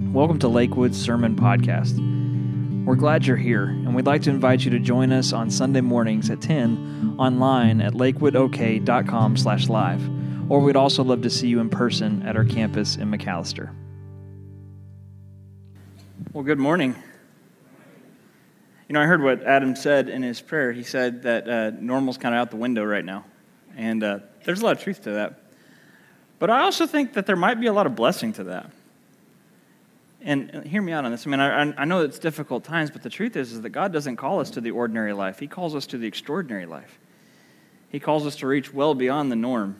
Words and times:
Welcome 0.00 0.40
to 0.40 0.48
Lakewood's 0.48 1.00
Sermon 1.00 1.36
Podcast. 1.36 1.94
We're 2.84 2.96
glad 2.96 3.26
you're 3.26 3.36
here, 3.36 3.64
and 3.64 3.94
we'd 3.94 4.06
like 4.06 4.22
to 4.22 4.30
invite 4.30 4.64
you 4.64 4.70
to 4.72 4.80
join 4.80 5.12
us 5.12 5.32
on 5.32 5.50
Sunday 5.50 5.82
mornings 5.82 6.30
at 6.30 6.40
10 6.40 7.16
online 7.18 7.80
at 7.80 7.92
lakewoodok.com 7.92 9.36
slash 9.36 9.68
live, 9.68 10.02
or 10.50 10.60
we'd 10.60 10.74
also 10.74 11.04
love 11.04 11.22
to 11.22 11.30
see 11.30 11.46
you 11.46 11.60
in 11.60 11.70
person 11.70 12.22
at 12.26 12.36
our 12.36 12.44
campus 12.44 12.96
in 12.96 13.10
McAlester. 13.10 13.72
Well, 16.32 16.44
good 16.44 16.58
morning. 16.58 16.96
You 18.88 18.94
know, 18.94 19.00
I 19.00 19.06
heard 19.06 19.22
what 19.22 19.44
Adam 19.44 19.76
said 19.76 20.08
in 20.08 20.22
his 20.22 20.40
prayer. 20.40 20.72
He 20.72 20.82
said 20.82 21.22
that 21.22 21.48
uh, 21.48 21.70
normal's 21.78 22.18
kind 22.18 22.34
of 22.34 22.40
out 22.40 22.50
the 22.50 22.56
window 22.56 22.84
right 22.84 23.04
now, 23.04 23.26
and 23.76 24.02
uh, 24.02 24.18
there's 24.44 24.60
a 24.60 24.64
lot 24.64 24.76
of 24.76 24.82
truth 24.82 25.02
to 25.04 25.12
that. 25.12 25.40
But 26.40 26.50
I 26.50 26.62
also 26.62 26.86
think 26.86 27.12
that 27.12 27.26
there 27.26 27.36
might 27.36 27.60
be 27.60 27.66
a 27.66 27.72
lot 27.72 27.86
of 27.86 27.94
blessing 27.94 28.32
to 28.34 28.44
that. 28.44 28.70
And 30.26 30.64
hear 30.66 30.80
me 30.80 30.92
out 30.92 31.04
on 31.04 31.10
this. 31.10 31.26
I 31.26 31.30
mean, 31.30 31.40
I, 31.40 31.82
I 31.82 31.84
know 31.84 32.00
it's 32.00 32.18
difficult 32.18 32.64
times, 32.64 32.90
but 32.90 33.02
the 33.02 33.10
truth 33.10 33.36
is, 33.36 33.52
is 33.52 33.60
that 33.60 33.68
God 33.68 33.92
doesn't 33.92 34.16
call 34.16 34.40
us 34.40 34.48
to 34.52 34.62
the 34.62 34.70
ordinary 34.70 35.12
life. 35.12 35.38
He 35.38 35.46
calls 35.46 35.74
us 35.74 35.86
to 35.88 35.98
the 35.98 36.06
extraordinary 36.06 36.64
life. 36.64 36.98
He 37.90 38.00
calls 38.00 38.26
us 38.26 38.36
to 38.36 38.46
reach 38.46 38.72
well 38.72 38.94
beyond 38.94 39.30
the 39.30 39.36
norm. 39.36 39.76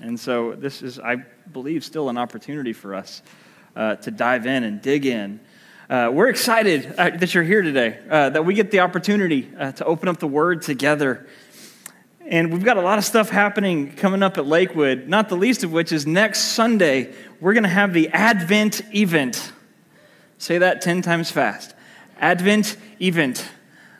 And 0.00 0.18
so 0.18 0.56
this 0.56 0.82
is, 0.82 0.98
I 0.98 1.16
believe, 1.52 1.84
still 1.84 2.08
an 2.08 2.18
opportunity 2.18 2.72
for 2.72 2.92
us 2.92 3.22
uh, 3.76 3.94
to 3.96 4.10
dive 4.10 4.46
in 4.46 4.64
and 4.64 4.82
dig 4.82 5.06
in. 5.06 5.38
Uh, 5.88 6.10
we're 6.12 6.28
excited 6.28 6.92
uh, 6.98 7.10
that 7.10 7.32
you're 7.32 7.44
here 7.44 7.62
today, 7.62 8.00
uh, 8.10 8.30
that 8.30 8.44
we 8.44 8.54
get 8.54 8.72
the 8.72 8.80
opportunity 8.80 9.48
uh, 9.56 9.70
to 9.70 9.84
open 9.84 10.08
up 10.08 10.18
the 10.18 10.26
Word 10.26 10.60
together. 10.60 11.24
And 12.26 12.52
we've 12.52 12.64
got 12.64 12.78
a 12.78 12.82
lot 12.82 12.98
of 12.98 13.04
stuff 13.04 13.30
happening 13.30 13.92
coming 13.92 14.24
up 14.24 14.38
at 14.38 14.46
Lakewood, 14.46 15.08
not 15.08 15.28
the 15.28 15.36
least 15.36 15.62
of 15.62 15.70
which 15.70 15.92
is 15.92 16.04
next 16.04 16.40
Sunday, 16.40 17.14
we're 17.40 17.54
going 17.54 17.62
to 17.62 17.68
have 17.68 17.94
the 17.94 18.08
Advent 18.08 18.82
event. 18.92 19.52
Say 20.38 20.58
that 20.58 20.80
10 20.80 21.02
times 21.02 21.30
fast. 21.30 21.74
Advent 22.20 22.76
event. 23.00 23.48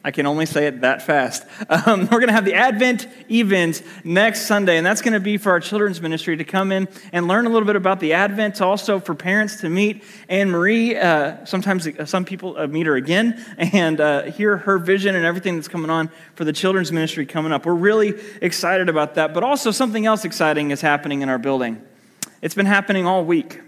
I 0.05 0.13
can 0.13 0.27
only 0.27 0.47
say 0.47 0.69
it 0.69 0.83
that 0.83 1.03
fast. 1.03 1.45
Um, 1.69 2.01
we're 2.11 2.21
going 2.21 2.29
to 2.29 2.33
have 2.33 2.45
the 2.45 2.55
Advent 2.55 3.09
event 3.31 3.83
next 4.05 4.47
Sunday, 4.47 4.77
and 4.77 4.87
that's 4.87 5.03
going 5.03 5.13
to 5.13 5.21
be 5.21 5.37
for 5.37 5.51
our 5.51 5.59
children's 5.59 6.01
ministry 6.01 6.37
to 6.37 6.45
come 6.45 6.71
in 6.71 6.89
and 7.13 7.27
learn 7.27 7.47
a 7.47 7.49
little 7.51 7.67
bit 7.67 7.75
about 7.75 7.99
the 7.99 8.13
Advent. 8.13 8.63
Also, 8.63 9.01
for 9.01 9.15
parents 9.15 9.61
to 9.61 9.69
meet 9.69 10.05
Anne 10.29 10.51
Marie. 10.51 10.97
Uh, 10.97 11.45
sometimes 11.45 11.87
uh, 11.87 12.07
some 12.07 12.25
people 12.25 12.57
uh, 12.57 12.69
meet 12.69 12.87
her 12.87 12.95
again 12.95 13.45
and 13.59 14.01
uh, 14.01 14.23
hear 14.23 14.57
her 14.59 14.79
vision 14.79 15.17
and 15.17 15.27
everything 15.27 15.57
that's 15.57 15.69
coming 15.69 15.91
on 15.91 16.09
for 16.37 16.45
the 16.45 16.53
children's 16.53 16.93
ministry 16.93 17.27
coming 17.27 17.53
up. 17.53 17.67
We're 17.67 17.75
really 17.75 18.15
excited 18.41 18.89
about 18.89 19.17
that. 19.17 19.35
But 19.35 19.43
also, 19.43 19.73
something 19.73 20.07
else 20.07 20.25
exciting 20.25 20.71
is 20.71 20.81
happening 20.81 21.23
in 21.23 21.29
our 21.29 21.39
building. 21.39 21.83
It's 22.41 22.55
been 22.55 22.67
happening 22.67 23.05
all 23.05 23.25
week 23.25 23.61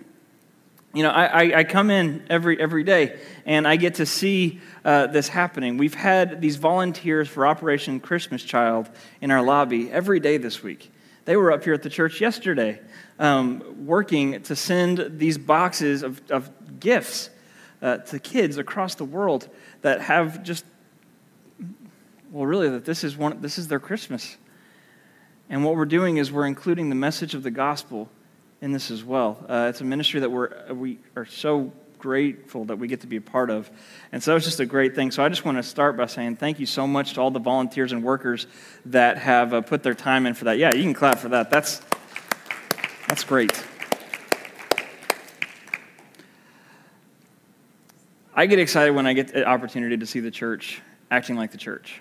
you 0.93 1.05
know, 1.05 1.11
I, 1.11 1.61
I, 1.61 1.65
come 1.65 1.89
in 1.89 2.25
every, 2.29 2.61
every 2.61 2.83
day 2.83 3.17
and 3.47 3.67
I 3.67 3.77
get 3.77 3.97
to 3.97 4.07
see 4.07 4.61
uh, 4.85 5.07
this 5.07 5.29
happening. 5.29 5.79
We've 5.79 5.95
had 5.95 6.41
these 6.41 6.57
volunteers 6.57 7.29
for 7.29 7.47
Operation 7.47 8.01
Christmas 8.01 8.43
Child 8.43 8.91
in 9.21 9.31
our 9.31 9.43
lobby 9.43 9.91
every 9.91 10.19
day 10.19 10.37
this 10.37 10.65
week. 10.65 10.91
They 11.27 11.37
were 11.37 11.53
up 11.53 11.63
here 11.63 11.75
at 11.75 11.85
the 11.85 11.91
church 11.91 12.21
yesterday 12.21 12.81
um, 13.21 13.87
working 13.87 14.43
to 14.43 14.57
send 14.57 15.19
these 15.19 15.39
boxes 15.39 16.03
of, 16.03 16.21
of 16.29 16.81
gifts 16.81 17.31
uh, 17.83 17.99
to 17.99 18.19
kids 18.19 18.59
across 18.59 18.97
the 18.97 19.05
world 19.05 19.49
that 19.83 20.01
have 20.01 20.43
just, 20.43 20.65
well, 22.33 22.47
really, 22.47 22.69
that 22.69 22.85
this 22.85 23.05
is, 23.05 23.17
one, 23.17 23.41
this 23.41 23.59
is 23.59 23.69
their 23.69 23.79
Christmas. 23.79 24.37
And 25.49 25.65
what 25.65 25.77
we're 25.77 25.85
doing 25.85 26.17
is 26.17 26.33
we're 26.33 26.47
including 26.47 26.89
the 26.89 26.97
message 26.97 27.35
of 27.35 27.45
the 27.45 27.51
gospel 27.53 28.09
in 28.61 28.73
this 28.73 28.91
as 28.91 29.03
well. 29.03 29.45
Uh, 29.49 29.67
it's 29.71 29.81
a 29.81 29.85
ministry 29.85 30.21
that 30.21 30.31
we're, 30.31 30.73
we 30.73 30.99
are 31.17 31.25
so 31.25 31.73
grateful 31.99 32.65
that 32.67 32.77
we 32.77 32.89
get 32.89 33.03
to 33.03 33.07
be 33.07 33.17
a 33.17 33.21
part 33.21 33.51
of. 33.51 33.71
And 34.13 34.23
so 34.23 34.35
it's 34.37 34.45
just 34.45 34.61
a 34.61 34.67
great 34.67 34.95
thing. 34.95 35.11
So 35.11 35.23
I 35.23 35.29
just 35.29 35.45
want 35.45 35.59
to 35.59 35.63
start 35.63 35.97
by 35.97 36.07
saying 36.07 36.37
thank 36.37 36.59
you 36.59 36.67
so 36.67 36.87
much 36.87 37.15
to 37.15 37.21
all 37.21 37.31
the 37.31 37.39
volunteers 37.39 37.93
and 37.93 38.03
workers 38.03 38.47
that 38.87 39.19
have 39.19 39.55
uh, 39.55 39.61
put 39.61 39.83
their 39.83 39.95
time 39.95 40.27
in 40.27 40.35
for 40.35 40.45
that. 40.47 40.59
Yeah, 40.59 40.75
you 40.75 40.83
can 40.83 40.95
clap 40.95 41.19
for 41.19 41.29
that. 41.31 41.51
That's, 41.51 41.83
that's 43.09 43.25
great. 43.25 43.53
I 48.35 48.47
get 48.47 48.59
excited 48.59 48.95
when 48.95 49.07
I 49.07 49.13
get 49.13 49.29
the 49.35 49.45
opportunity 49.45 49.99
to 49.99 50.07
see 50.07 50.21
the 50.21 50.31
church 50.31 50.81
acting 51.11 51.37
like 51.37 51.51
the 51.51 51.59
church 51.59 52.01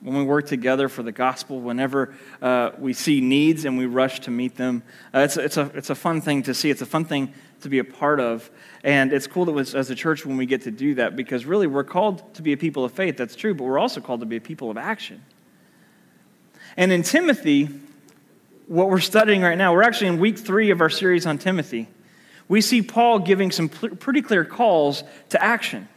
when 0.00 0.16
we 0.16 0.24
work 0.24 0.46
together 0.46 0.88
for 0.88 1.02
the 1.02 1.12
gospel, 1.12 1.60
whenever 1.60 2.14
uh, 2.40 2.70
we 2.78 2.92
see 2.92 3.20
needs 3.20 3.64
and 3.64 3.76
we 3.76 3.86
rush 3.86 4.20
to 4.20 4.30
meet 4.30 4.56
them. 4.56 4.82
Uh, 5.14 5.20
it's, 5.20 5.36
it's, 5.36 5.56
a, 5.56 5.70
it's 5.74 5.90
a 5.90 5.94
fun 5.94 6.20
thing 6.20 6.42
to 6.44 6.54
see. 6.54 6.70
It's 6.70 6.80
a 6.80 6.86
fun 6.86 7.04
thing 7.04 7.34
to 7.60 7.68
be 7.68 7.78
a 7.78 7.84
part 7.84 8.18
of. 8.18 8.50
And 8.82 9.12
it's 9.12 9.26
cool 9.26 9.44
that 9.44 9.52
was, 9.52 9.74
as 9.74 9.90
a 9.90 9.94
church 9.94 10.24
when 10.24 10.38
we 10.38 10.46
get 10.46 10.62
to 10.62 10.70
do 10.70 10.94
that 10.94 11.16
because 11.16 11.44
really 11.44 11.66
we're 11.66 11.84
called 11.84 12.34
to 12.34 12.42
be 12.42 12.52
a 12.52 12.56
people 12.56 12.84
of 12.84 12.92
faith. 12.92 13.18
That's 13.18 13.36
true, 13.36 13.54
but 13.54 13.64
we're 13.64 13.78
also 13.78 14.00
called 14.00 14.20
to 14.20 14.26
be 14.26 14.36
a 14.36 14.40
people 14.40 14.70
of 14.70 14.78
action. 14.78 15.22
And 16.76 16.92
in 16.92 17.02
Timothy, 17.02 17.68
what 18.66 18.88
we're 18.88 19.00
studying 19.00 19.42
right 19.42 19.58
now, 19.58 19.74
we're 19.74 19.82
actually 19.82 20.06
in 20.08 20.18
week 20.18 20.38
three 20.38 20.70
of 20.70 20.80
our 20.80 20.90
series 20.90 21.26
on 21.26 21.36
Timothy. 21.36 21.88
We 22.48 22.62
see 22.62 22.82
Paul 22.82 23.18
giving 23.18 23.50
some 23.50 23.68
pretty 23.68 24.22
clear 24.22 24.44
calls 24.44 25.04
to 25.30 25.42
action. 25.42 25.88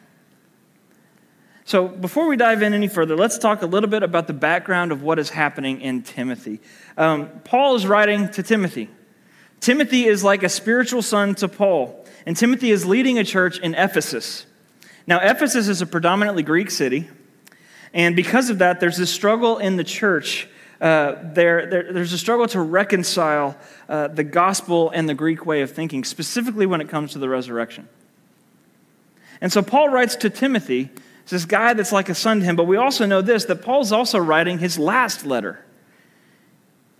So, 1.65 1.87
before 1.87 2.27
we 2.27 2.35
dive 2.35 2.61
in 2.61 2.73
any 2.73 2.89
further, 2.89 3.15
let's 3.15 3.37
talk 3.37 3.61
a 3.61 3.65
little 3.65 3.89
bit 3.89 4.03
about 4.03 4.27
the 4.27 4.33
background 4.33 4.91
of 4.91 5.01
what 5.01 5.17
is 5.17 5.29
happening 5.29 5.79
in 5.79 6.01
Timothy. 6.01 6.59
Um, 6.97 7.29
Paul 7.45 7.75
is 7.75 7.87
writing 7.87 8.29
to 8.31 8.43
Timothy. 8.43 8.89
Timothy 9.61 10.05
is 10.05 10.25
like 10.25 10.43
a 10.43 10.49
spiritual 10.49 11.01
son 11.01 11.35
to 11.35 11.47
Paul, 11.47 12.05
and 12.25 12.35
Timothy 12.35 12.71
is 12.71 12.85
leading 12.85 13.17
a 13.17 13.23
church 13.23 13.59
in 13.59 13.75
Ephesus. 13.75 14.45
Now, 15.07 15.19
Ephesus 15.19 15.69
is 15.69 15.81
a 15.81 15.85
predominantly 15.85 16.43
Greek 16.43 16.69
city, 16.69 17.09
and 17.93 18.13
because 18.13 18.49
of 18.49 18.57
that, 18.57 18.81
there's 18.81 18.97
this 18.97 19.09
struggle 19.09 19.57
in 19.57 19.77
the 19.77 19.85
church. 19.85 20.49
Uh, 20.81 21.15
there, 21.33 21.65
there, 21.67 21.93
there's 21.93 22.11
a 22.11 22.17
struggle 22.17 22.45
to 22.47 22.59
reconcile 22.59 23.57
uh, 23.87 24.09
the 24.09 24.25
gospel 24.25 24.89
and 24.89 25.07
the 25.07 25.13
Greek 25.13 25.45
way 25.45 25.61
of 25.61 25.71
thinking, 25.71 26.03
specifically 26.03 26.65
when 26.65 26.81
it 26.81 26.89
comes 26.89 27.13
to 27.13 27.19
the 27.19 27.29
resurrection. 27.29 27.87
And 29.39 29.49
so 29.49 29.61
Paul 29.61 29.87
writes 29.87 30.17
to 30.17 30.29
Timothy 30.29 30.89
it's 31.23 31.31
this 31.31 31.45
guy 31.45 31.73
that's 31.73 31.91
like 31.91 32.09
a 32.09 32.15
son 32.15 32.41
to 32.41 32.45
him. 32.45 32.55
But 32.55 32.65
we 32.65 32.77
also 32.77 33.05
know 33.05 33.21
this 33.21 33.45
that 33.45 33.61
Paul's 33.61 33.91
also 33.91 34.19
writing 34.19 34.59
his 34.59 34.77
last 34.77 35.25
letter. 35.25 35.63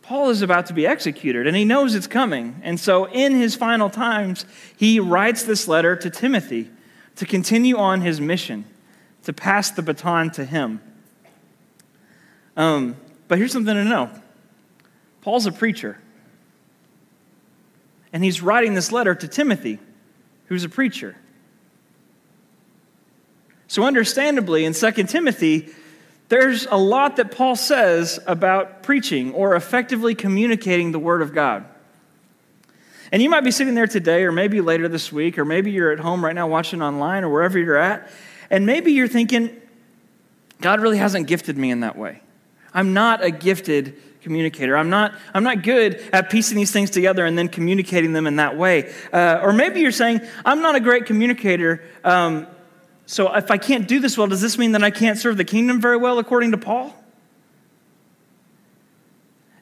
Paul 0.01 0.29
is 0.29 0.41
about 0.41 0.65
to 0.67 0.73
be 0.73 0.85
executed, 0.85 1.47
and 1.47 1.55
he 1.55 1.63
knows 1.63 1.95
it's 1.95 2.07
coming. 2.07 2.59
And 2.63 2.79
so, 2.79 3.05
in 3.05 3.35
his 3.35 3.55
final 3.55 3.89
times, 3.89 4.45
he 4.75 4.99
writes 4.99 5.43
this 5.43 5.67
letter 5.67 5.95
to 5.95 6.09
Timothy 6.09 6.69
to 7.15 7.25
continue 7.25 7.77
on 7.77 8.01
his 8.01 8.19
mission, 8.19 8.65
to 9.23 9.33
pass 9.33 9.71
the 9.71 9.81
baton 9.81 10.31
to 10.31 10.45
him. 10.45 10.81
Um, 12.57 12.97
but 13.27 13.37
here's 13.37 13.51
something 13.51 13.73
to 13.73 13.83
know 13.83 14.09
Paul's 15.21 15.45
a 15.45 15.51
preacher, 15.51 15.99
and 18.11 18.23
he's 18.23 18.41
writing 18.41 18.73
this 18.73 18.91
letter 18.91 19.15
to 19.15 19.27
Timothy, 19.27 19.79
who's 20.47 20.63
a 20.63 20.69
preacher. 20.69 21.15
So, 23.73 23.85
understandably, 23.85 24.65
in 24.65 24.73
2 24.73 24.91
Timothy, 25.05 25.67
there's 26.29 26.67
a 26.67 26.77
lot 26.77 27.15
that 27.15 27.31
Paul 27.31 27.55
says 27.55 28.19
about 28.27 28.83
preaching 28.83 29.33
or 29.33 29.55
effectively 29.55 30.13
communicating 30.13 30.91
the 30.91 30.99
Word 30.99 31.23
of 31.23 31.33
God. 31.33 31.65
And 33.11 33.19
you 33.19 33.31
might 33.31 33.43
be 33.43 33.49
sitting 33.49 33.73
there 33.73 33.87
today, 33.87 34.25
or 34.25 34.31
maybe 34.31 34.61
later 34.61 34.87
this 34.87 35.11
week, 35.11 35.39
or 35.39 35.43
maybe 35.43 35.71
you're 35.71 35.91
at 35.91 35.97
home 35.97 36.23
right 36.23 36.35
now 36.35 36.45
watching 36.45 36.83
online 36.83 37.23
or 37.23 37.29
wherever 37.29 37.57
you're 37.57 37.75
at, 37.75 38.11
and 38.51 38.67
maybe 38.67 38.91
you're 38.91 39.07
thinking, 39.07 39.59
God 40.61 40.79
really 40.79 40.99
hasn't 40.99 41.25
gifted 41.25 41.57
me 41.57 41.71
in 41.71 41.79
that 41.79 41.97
way. 41.97 42.21
I'm 42.75 42.93
not 42.93 43.23
a 43.23 43.31
gifted 43.31 43.99
communicator. 44.21 44.77
I'm 44.77 44.91
not, 44.91 45.15
I'm 45.33 45.43
not 45.43 45.63
good 45.63 45.95
at 46.13 46.29
piecing 46.29 46.57
these 46.57 46.71
things 46.71 46.91
together 46.91 47.25
and 47.25 47.35
then 47.35 47.49
communicating 47.49 48.13
them 48.13 48.27
in 48.27 48.35
that 48.35 48.55
way. 48.55 48.93
Uh, 49.11 49.39
or 49.41 49.51
maybe 49.51 49.79
you're 49.79 49.91
saying, 49.91 50.21
I'm 50.45 50.61
not 50.61 50.75
a 50.75 50.79
great 50.79 51.07
communicator, 51.07 51.83
um, 52.03 52.45
so 53.05 53.33
if 53.35 53.51
I 53.51 53.57
can't 53.57 53.87
do 53.87 53.99
this 53.99 54.17
well, 54.17 54.27
does 54.27 54.41
this 54.41 54.57
mean 54.57 54.71
that 54.73 54.83
I 54.83 54.91
can't 54.91 55.17
serve 55.17 55.37
the 55.37 55.43
kingdom 55.43 55.81
very 55.81 55.97
well 55.97 56.19
according 56.19 56.51
to 56.51 56.57
Paul? 56.57 56.95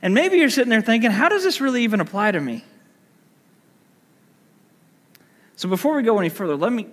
And 0.01 0.13
maybe 0.13 0.37
you're 0.37 0.49
sitting 0.49 0.69
there 0.69 0.81
thinking, 0.81 1.11
how 1.11 1.29
does 1.29 1.43
this 1.43 1.61
really 1.61 1.83
even 1.83 1.99
apply 1.99 2.31
to 2.31 2.39
me? 2.39 2.63
So 5.55 5.69
before 5.69 5.95
we 5.95 6.03
go 6.03 6.17
any 6.17 6.29
further, 6.29 6.55
let 6.55 6.71
me, 6.71 6.87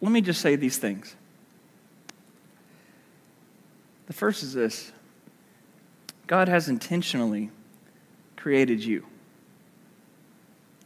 let 0.00 0.10
me 0.10 0.20
just 0.20 0.40
say 0.40 0.56
these 0.56 0.76
things. 0.76 1.14
The 4.06 4.12
first 4.12 4.42
is 4.42 4.52
this 4.52 4.92
God 6.26 6.48
has 6.48 6.68
intentionally 6.68 7.50
created 8.36 8.82
you 8.82 9.06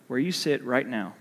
where 0.09 0.19
you 0.19 0.31
sit 0.31 0.63
right 0.63 0.87
now 0.87 1.15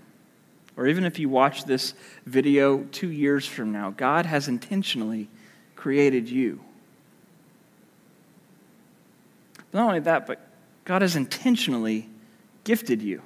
or 0.76 0.86
even 0.86 1.04
if 1.04 1.18
you 1.18 1.28
watch 1.28 1.64
this 1.64 1.94
video 2.26 2.84
two 2.84 3.10
years 3.10 3.46
from 3.46 3.72
now, 3.72 3.90
God 3.90 4.26
has 4.26 4.48
intentionally 4.48 5.28
created 5.74 6.28
you. 6.28 6.60
But 9.70 9.78
not 9.78 9.86
only 9.88 10.00
that, 10.00 10.26
but 10.26 10.40
God 10.84 11.02
has 11.02 11.16
intentionally 11.16 12.08
gifted 12.64 13.02
you. 13.02 13.22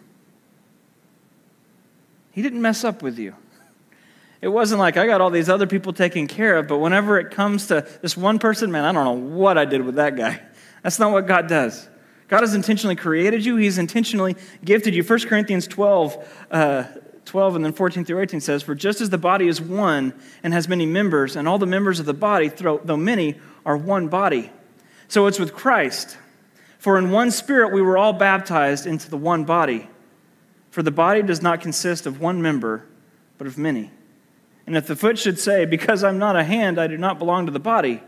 He 2.32 2.42
didn't 2.42 2.62
mess 2.62 2.84
up 2.84 3.02
with 3.02 3.18
you. 3.18 3.34
It 4.40 4.48
wasn't 4.48 4.78
like 4.78 4.96
I 4.96 5.06
got 5.06 5.20
all 5.20 5.30
these 5.30 5.48
other 5.48 5.66
people 5.66 5.92
taken 5.92 6.26
care 6.26 6.56
of, 6.56 6.66
but 6.66 6.78
whenever 6.78 7.18
it 7.18 7.30
comes 7.30 7.66
to 7.66 7.86
this 8.00 8.16
one 8.16 8.38
person, 8.38 8.70
man, 8.70 8.84
I 8.84 8.92
don't 8.92 9.04
know 9.04 9.36
what 9.36 9.58
I 9.58 9.64
did 9.64 9.84
with 9.84 9.96
that 9.96 10.16
guy. 10.16 10.40
That's 10.82 10.98
not 10.98 11.12
what 11.12 11.26
God 11.26 11.46
does. 11.46 11.88
God 12.28 12.40
has 12.40 12.54
intentionally 12.54 12.96
created 12.96 13.44
you, 13.44 13.56
He's 13.56 13.76
intentionally 13.76 14.36
gifted 14.64 14.94
you. 14.94 15.02
1 15.02 15.20
Corinthians 15.20 15.66
12, 15.66 16.46
uh, 16.50 16.84
12 17.30 17.54
and 17.54 17.64
then 17.64 17.72
14 17.72 18.04
through 18.04 18.20
18 18.20 18.40
says, 18.40 18.64
For 18.64 18.74
just 18.74 19.00
as 19.00 19.10
the 19.10 19.16
body 19.18 19.46
is 19.46 19.60
one 19.60 20.12
and 20.42 20.52
has 20.52 20.66
many 20.66 20.84
members, 20.84 21.36
and 21.36 21.46
all 21.46 21.58
the 21.58 21.66
members 21.66 22.00
of 22.00 22.06
the 22.06 22.12
body, 22.12 22.48
though 22.48 22.96
many, 22.96 23.38
are 23.64 23.76
one 23.76 24.08
body. 24.08 24.50
So 25.06 25.26
it's 25.26 25.38
with 25.38 25.54
Christ. 25.54 26.18
For 26.78 26.98
in 26.98 27.12
one 27.12 27.30
spirit 27.30 27.72
we 27.72 27.82
were 27.82 27.96
all 27.96 28.12
baptized 28.12 28.84
into 28.84 29.08
the 29.08 29.16
one 29.16 29.44
body. 29.44 29.88
For 30.70 30.82
the 30.82 30.90
body 30.90 31.22
does 31.22 31.40
not 31.40 31.60
consist 31.60 32.04
of 32.04 32.20
one 32.20 32.42
member, 32.42 32.84
but 33.38 33.46
of 33.46 33.56
many. 33.56 33.92
And 34.66 34.76
if 34.76 34.88
the 34.88 34.96
foot 34.96 35.16
should 35.16 35.38
say, 35.38 35.66
Because 35.66 36.02
I'm 36.02 36.18
not 36.18 36.34
a 36.34 36.42
hand, 36.42 36.80
I 36.80 36.88
do 36.88 36.98
not 36.98 37.20
belong 37.20 37.46
to 37.46 37.52
the 37.52 37.60
body, 37.60 38.02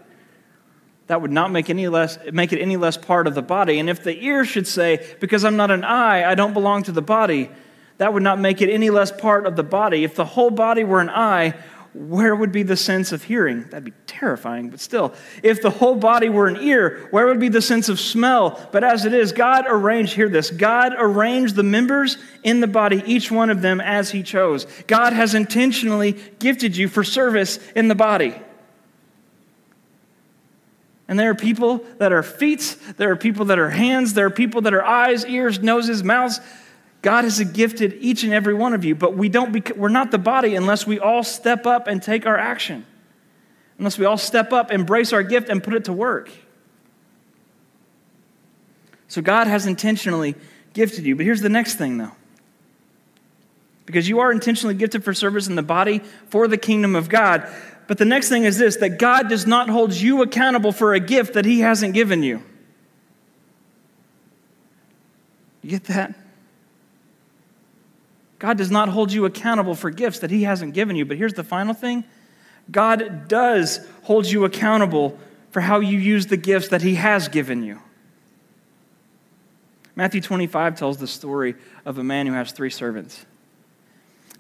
that 1.07 1.23
would 1.23 1.31
not 1.31 1.53
make, 1.53 1.71
any 1.71 1.87
less, 1.87 2.19
make 2.33 2.53
it 2.53 2.61
any 2.61 2.77
less 2.77 2.97
part 2.97 3.29
of 3.29 3.37
the 3.37 3.43
body. 3.43 3.79
And 3.79 3.89
if 3.89 4.03
the 4.03 4.21
ear 4.25 4.45
should 4.45 4.67
say, 4.67 5.15
Because 5.21 5.45
I'm 5.45 5.57
not 5.57 5.71
an 5.71 5.85
eye, 5.85 6.29
I 6.29 6.35
don't 6.35 6.55
belong 6.55 6.83
to 6.85 6.93
the 6.93 7.03
body, 7.03 7.51
that 8.03 8.13
would 8.13 8.25
not 8.25 8.41
make 8.41 8.61
it 8.61 8.69
any 8.69 8.91
less 8.91 9.13
part 9.13 9.47
of 9.47 9.55
the 9.55 9.63
body. 9.63 10.03
If 10.03 10.17
the 10.17 10.25
whole 10.25 10.51
body 10.51 10.83
were 10.83 11.01
an 11.01 11.09
eye, 11.09 11.55
where 11.95 12.35
would 12.35 12.51
be 12.51 12.65
the 12.65 12.77
sense 12.77 13.13
of 13.13 13.23
hearing? 13.23 13.63
That'd 13.71 13.85
be 13.85 13.93
terrifying, 14.09 14.71
but 14.71 14.81
still. 14.81 15.15
If 15.45 15.63
the 15.63 15.71
whole 15.71 15.95
body 15.95 16.29
were 16.29 16.49
an 16.49 16.57
ear, 16.57 17.07
where 17.13 17.29
would 17.29 17.39
be 17.39 17.49
the 17.49 17.63
sense 17.63 17.89
of 17.89 18.01
smell? 18.01 18.69
But 18.73 18.83
as 18.83 19.05
it 19.05 19.15
is, 19.15 19.31
God 19.31 19.67
arranged, 19.69 20.15
hear 20.15 20.29
this, 20.29 20.51
God 20.51 20.95
arranged 20.99 21.55
the 21.55 21.63
members 21.63 22.19
in 22.43 22.59
the 22.59 22.67
body, 22.67 23.05
each 23.07 23.31
one 23.31 23.51
of 23.51 23.63
them 23.63 23.81
as 23.81 24.11
He 24.11 24.25
chose. 24.25 24.67
God 24.89 25.13
has 25.13 25.33
intentionally 25.33 26.19
gifted 26.41 26.77
you 26.77 26.89
for 26.89 27.05
service 27.05 27.61
in 27.77 27.87
the 27.87 27.95
body. 27.95 28.35
And 31.07 31.21
there 31.21 31.31
are 31.31 31.37
people 31.37 31.85
that 31.99 32.13
are 32.13 32.25
feet, 32.25 32.77
there 32.97 33.13
are 33.13 33.17
people 33.17 33.45
that 33.45 33.61
are 33.61 33.71
hands, 33.71 34.15
there 34.15 34.27
are 34.27 34.31
people 34.31 34.63
that 34.63 34.75
are 34.75 34.85
eyes, 34.85 35.25
ears, 35.25 35.61
noses, 35.61 36.03
mouths. 36.03 36.41
God 37.03 37.25
has 37.25 37.41
gifted 37.41 37.97
each 38.01 38.23
and 38.23 38.33
every 38.33 38.55
one 38.55 38.73
of 38.73 38.85
you, 38.85 38.95
but 38.95 39.17
we 39.17 39.29
don't 39.29 39.53
bec- 39.53 39.77
we're 39.77 39.89
not 39.89 40.13
the 40.13 40.19
body 40.19 40.55
unless 40.55 40.87
we 40.87 41.01
all 41.01 41.25
step 41.25 41.67
up 41.67 41.89
and 41.89 42.01
take 42.01 42.27
our 42.27 42.39
action. 42.39 42.87
Unless 43.79 43.99
we 43.99 44.05
all 44.05 44.17
step 44.17 44.53
up, 44.53 44.71
embrace 44.71 45.13
our 45.13 45.25
gift, 45.25 45.49
and 45.49 45.63
put 45.63 45.75
it 45.75 45.85
to 45.87 45.93
work. 45.93 46.31
So 49.09 49.21
God 49.21 49.49
has 49.49 49.67
intentionally 49.67 50.37
gifted 50.75 51.05
you. 51.05 51.17
But 51.17 51.27
here's 51.27 51.41
the 51.41 51.49
next 51.49 51.75
thing, 51.75 51.99
though. 51.99 52.13
Because 53.85 54.09
you 54.09 54.21
are 54.21 54.31
intentionally 54.31 54.75
gifted 54.75 55.03
for 55.03 55.13
service 55.13 55.49
in 55.49 55.57
the 55.57 55.63
body 55.63 55.99
for 56.29 56.47
the 56.47 56.57
kingdom 56.57 56.95
of 56.95 57.09
God. 57.09 57.47
But 57.89 57.99
the 57.99 58.05
next 58.05 58.29
thing 58.29 58.45
is 58.45 58.59
this 58.59 58.77
that 58.77 59.01
God 59.01 59.29
does 59.29 59.45
not 59.45 59.69
hold 59.69 59.93
you 59.93 60.23
accountable 60.23 60.71
for 60.71 60.95
a 60.95 61.01
gift 61.01 61.35
that 61.35 61.45
He 61.45 61.61
hasn't 61.61 61.95
given 61.95 62.23
you. 62.23 62.45
You 65.63 65.71
get 65.71 65.85
that? 65.85 66.15
God 68.43 68.59
does 68.59 68.73
not 68.73 68.89
hold 68.89 69.13
you 69.13 69.25
accountable 69.25 69.77
for 69.77 69.89
gifts 69.89 70.19
that 70.19 70.33
He 70.33 70.43
hasn't 70.43 70.75
given 70.75 70.97
you. 70.97 71.05
But 71.05 71.17
here's 71.17 71.35
the 71.35 71.45
final 71.45 71.75
thing 71.75 72.03
God 72.69 73.29
does 73.29 73.79
hold 74.03 74.27
you 74.27 74.45
accountable 74.45 75.17
for 75.53 75.61
how 75.61 75.79
you 75.79 75.97
use 75.97 76.27
the 76.27 76.37
gifts 76.37 76.67
that 76.71 76.83
He 76.83 76.97
has 76.97 77.29
given 77.29 77.63
you. 77.63 77.79
Matthew 79.95 80.21
25 80.21 80.77
tells 80.77 80.97
the 80.97 81.07
story 81.07 81.55
of 81.85 81.99
a 81.99 82.03
man 82.03 82.27
who 82.27 82.33
has 82.33 82.51
three 82.51 82.69
servants. 82.69 83.25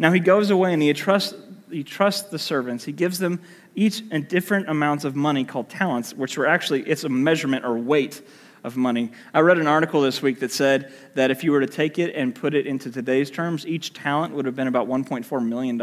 Now 0.01 0.11
he 0.11 0.19
goes 0.19 0.51
away 0.51 0.73
and 0.73 0.83
he 0.83 0.93
trusts, 0.95 1.37
he 1.71 1.85
trusts 1.85 2.29
the 2.29 2.41
servants. 2.41 2.85
He 2.85 2.91
gives 2.91 3.21
them 3.21 3.41
each 3.77 4.03
different 4.27 4.69
amounts 4.69 5.05
of 5.05 5.15
money 5.15 5.45
called 5.45 5.69
talents, 5.69 6.13
which 6.13 6.37
were 6.37 6.49
actually, 6.49 6.83
it's 6.83 7.05
a 7.05 7.09
measurement 7.09 7.65
or 7.65 7.79
weight 7.79 8.21
of 8.65 8.77
money. 8.77 9.11
I 9.35 9.41
read 9.41 9.59
an 9.59 9.67
article 9.67 10.01
this 10.03 10.23
week 10.23 10.41
that 10.41 10.53
said 10.53 10.93
that 11.15 11.31
if 11.31 11.43
you 11.43 11.53
were 11.53 11.61
to 11.61 11.67
take 11.67 11.99
it 11.99 12.15
and 12.15 12.35
put 12.35 12.55
it 12.55 12.67
into 12.67 12.91
today's 12.91 13.31
terms, 13.31 13.67
each 13.67 13.93
talent 13.93 14.35
would 14.35 14.47
have 14.47 14.55
been 14.55 14.69
about 14.69 14.89
$1.4 14.89 15.47
million. 15.47 15.81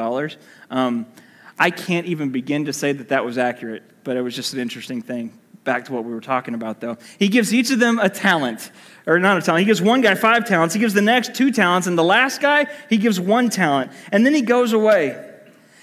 Um, 0.70 1.06
I 1.58 1.72
can't 1.72 2.08
even 2.08 2.30
begin 2.30 2.66
to 2.66 2.74
say 2.74 2.94
that 2.94 3.10
that 3.10 3.26
was 3.26 3.38
accurate, 3.38 3.84
but 4.04 4.16
it 4.16 4.22
was 4.22 4.36
just 4.36 4.54
an 4.54 4.60
interesting 4.60 5.02
thing. 5.02 5.38
Back 5.66 5.86
to 5.86 5.94
what 5.94 6.06
we 6.06 6.14
were 6.14 6.22
talking 6.22 6.54
about, 6.54 6.80
though. 6.80 6.98
He 7.20 7.28
gives 7.28 7.54
each 7.54 7.70
of 7.70 7.80
them 7.80 8.00
a 8.00 8.10
talent, 8.10 8.72
or 9.06 9.20
not 9.20 9.38
a 9.38 9.42
talent. 9.42 9.60
He 9.60 9.66
gives 9.66 9.82
one 9.82 10.00
guy 10.00 10.16
five 10.16 10.48
talents. 10.48 10.74
He 10.74 10.80
gives 10.80 10.94
the 10.94 11.02
next 11.02 11.36
two 11.36 11.52
talents, 11.52 11.86
and 11.86 11.98
the 11.98 12.04
last 12.04 12.40
guy, 12.40 12.68
he 12.90 12.98
gives 12.98 13.20
one 13.20 13.50
talent. 13.50 13.92
And 14.12 14.26
then 14.26 14.34
he 14.34 14.42
goes 14.42 14.72
away. 14.72 15.26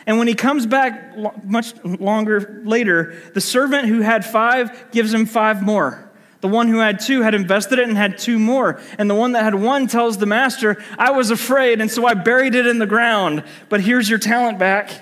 And 0.06 0.18
when 0.18 0.28
he 0.28 0.34
comes 0.34 0.66
back 0.66 1.16
much 1.44 1.74
longer 1.84 2.62
later, 2.64 3.20
the 3.34 3.40
servant 3.40 3.88
who 3.88 4.00
had 4.00 4.24
five 4.24 4.92
gives 4.92 5.12
him 5.12 5.26
five 5.26 5.62
more. 5.62 6.05
The 6.46 6.52
one 6.52 6.68
who 6.68 6.78
had 6.78 7.00
two 7.00 7.22
had 7.22 7.34
invested 7.34 7.80
it 7.80 7.88
and 7.88 7.96
had 7.96 8.18
two 8.18 8.38
more. 8.38 8.80
And 8.98 9.10
the 9.10 9.16
one 9.16 9.32
that 9.32 9.42
had 9.42 9.56
one 9.56 9.88
tells 9.88 10.16
the 10.16 10.26
master, 10.26 10.80
I 10.96 11.10
was 11.10 11.32
afraid, 11.32 11.80
and 11.80 11.90
so 11.90 12.06
I 12.06 12.14
buried 12.14 12.54
it 12.54 12.68
in 12.68 12.78
the 12.78 12.86
ground. 12.86 13.42
But 13.68 13.80
here's 13.80 14.08
your 14.08 14.20
talent 14.20 14.56
back. 14.56 14.92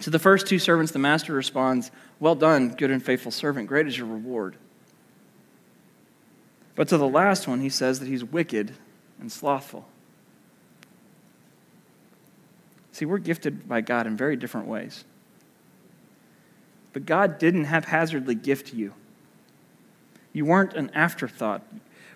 To 0.00 0.10
the 0.10 0.18
first 0.18 0.46
two 0.46 0.58
servants, 0.58 0.92
the 0.92 0.98
master 0.98 1.32
responds, 1.32 1.90
Well 2.20 2.34
done, 2.34 2.74
good 2.74 2.90
and 2.90 3.02
faithful 3.02 3.32
servant. 3.32 3.66
Great 3.66 3.86
is 3.86 3.96
your 3.96 4.08
reward. 4.08 4.56
But 6.74 6.88
to 6.88 6.98
the 6.98 7.08
last 7.08 7.48
one, 7.48 7.62
he 7.62 7.70
says 7.70 7.98
that 8.00 8.08
he's 8.08 8.22
wicked 8.22 8.74
and 9.18 9.32
slothful. 9.32 9.88
See, 12.92 13.06
we're 13.06 13.16
gifted 13.16 13.66
by 13.66 13.80
God 13.80 14.06
in 14.06 14.18
very 14.18 14.36
different 14.36 14.66
ways. 14.66 15.06
But 16.94 17.04
God 17.04 17.38
didn't 17.38 17.64
haphazardly 17.64 18.36
gift 18.36 18.72
you. 18.72 18.94
You 20.32 20.46
weren't 20.46 20.72
an 20.74 20.90
afterthought. 20.94 21.62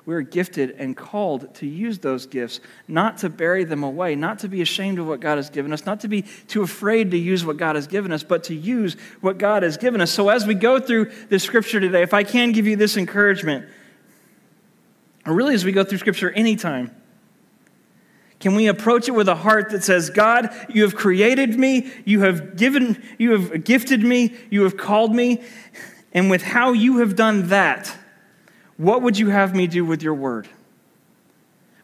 We 0.07 0.15
are 0.15 0.23
gifted 0.23 0.71
and 0.79 0.97
called 0.97 1.55
to 1.57 1.67
use 1.67 1.99
those 1.99 2.25
gifts, 2.25 2.61
not 2.87 3.19
to 3.19 3.29
bury 3.29 3.65
them 3.65 3.83
away, 3.83 4.15
not 4.15 4.39
to 4.39 4.49
be 4.49 4.63
ashamed 4.63 4.99
of 4.99 5.07
what 5.07 5.21
God 5.21 5.37
has 5.37 5.51
given 5.51 5.71
us, 5.71 5.85
not 5.85 6.01
to 6.01 6.09
be 6.09 6.23
too 6.23 6.63
afraid 6.63 7.11
to 7.11 7.19
use 7.19 7.45
what 7.45 7.59
God 7.59 7.77
has 7.77 7.87
given 7.87 8.11
us, 8.11 8.23
but 8.23 8.45
to 8.45 8.55
use 8.55 8.97
what 9.21 9.37
God 9.37 9.63
has 9.63 9.77
given 9.77 10.01
us. 10.01 10.11
So, 10.11 10.31
as 10.31 10.47
we 10.47 10.55
go 10.55 10.81
through 10.81 11.13
this 11.29 11.43
scripture 11.43 11.79
today, 11.79 12.01
if 12.01 12.15
I 12.15 12.25
can 12.25 12.53
give 12.53 12.67
you 12.67 12.75
this 12.75 12.97
encouragement, 12.97 13.69
or 15.27 15.35
really 15.35 15.55
as 15.55 15.65
we 15.65 15.73
go 15.73 15.85
through 15.85 15.99
scripture 15.99 16.31
anytime, 16.31 16.95
can 18.41 18.55
we 18.55 18.69
approach 18.69 19.09
it 19.09 19.13
with 19.13 19.29
a 19.29 19.35
heart 19.35 19.71
that 19.71 19.83
says, 19.83 20.11
God, 20.11 20.51
you 20.69 20.83
have 20.83 20.95
created 20.95 21.59
me, 21.59 21.91
you 22.05 22.21
have 22.21 22.57
given, 22.57 23.03
you 23.19 23.33
have 23.33 23.65
gifted 23.65 24.03
me, 24.03 24.35
you 24.49 24.63
have 24.63 24.77
called 24.77 25.15
me, 25.15 25.43
and 26.13 26.31
with 26.31 26.43
how 26.43 26.73
you 26.73 26.99
have 26.99 27.17
done 27.17 27.49
that, 27.49 27.95
what 28.77 29.03
would 29.03 29.19
you 29.19 29.31
have 29.31 29.57
me 29.57 29.67
do 29.67 29.85
with 29.85 30.03
your 30.03 30.15
word? 30.15 30.49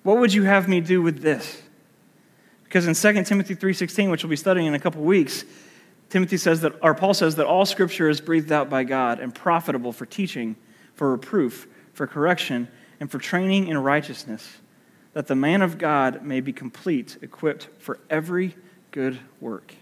What 0.05 0.19
would 0.19 0.33
you 0.33 0.45
have 0.45 0.69
me 0.69 0.81
do 0.81 1.03
with 1.03 1.23
this? 1.23 1.61
Because 2.63 2.87
in 2.87 2.95
2 2.95 3.25
Timothy 3.25 3.57
3:16, 3.57 4.11
which 4.11 4.23
we'll 4.23 4.31
be 4.31 4.37
studying 4.37 4.67
in 4.67 4.75
a 4.75 4.79
couple 4.79 5.03
weeks, 5.03 5.45
Timothy 6.09 6.37
says 6.37 6.61
that 6.61 6.75
or 6.83 6.95
Paul 6.95 7.15
says 7.15 7.35
that 7.37 7.47
all 7.47 7.67
scripture 7.67 8.09
is 8.09 8.21
breathed 8.21 8.53
out 8.53 8.71
by 8.71 8.85
God 8.85 9.19
and 9.19 9.35
profitable 9.35 9.93
for 9.93 10.07
teaching, 10.07 10.55
for 10.95 11.11
reproof, 11.11 11.67
for 11.95 12.07
correction, 12.07 12.69
and 13.01 13.11
for 13.11 13.19
training 13.19 13.67
in 13.67 13.79
righteousness 13.79 14.59
that 15.15 15.29
the 15.29 15.35
man 15.35 15.63
of 15.63 15.79
God 15.79 16.23
may 16.23 16.41
be 16.41 16.53
complete, 16.53 17.17
equipped 17.23 17.69
for 17.79 17.99
every 18.11 18.55
good 18.91 19.19
work. 19.41 19.75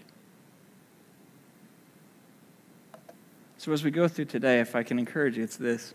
So, 3.57 3.71
as 3.71 3.83
we 3.83 3.91
go 3.91 4.07
through 4.07 4.25
today, 4.25 4.59
if 4.59 4.75
I 4.75 4.83
can 4.83 4.99
encourage 4.99 5.37
you, 5.37 5.43
it's 5.43 5.57
this. 5.57 5.93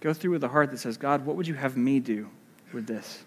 Go 0.00 0.12
through 0.12 0.32
with 0.32 0.44
a 0.44 0.48
heart 0.48 0.70
that 0.70 0.78
says, 0.78 0.96
God, 0.96 1.24
what 1.24 1.36
would 1.36 1.46
you 1.46 1.54
have 1.54 1.76
me 1.76 2.00
do 2.00 2.28
with 2.72 2.86
this? 2.86 3.24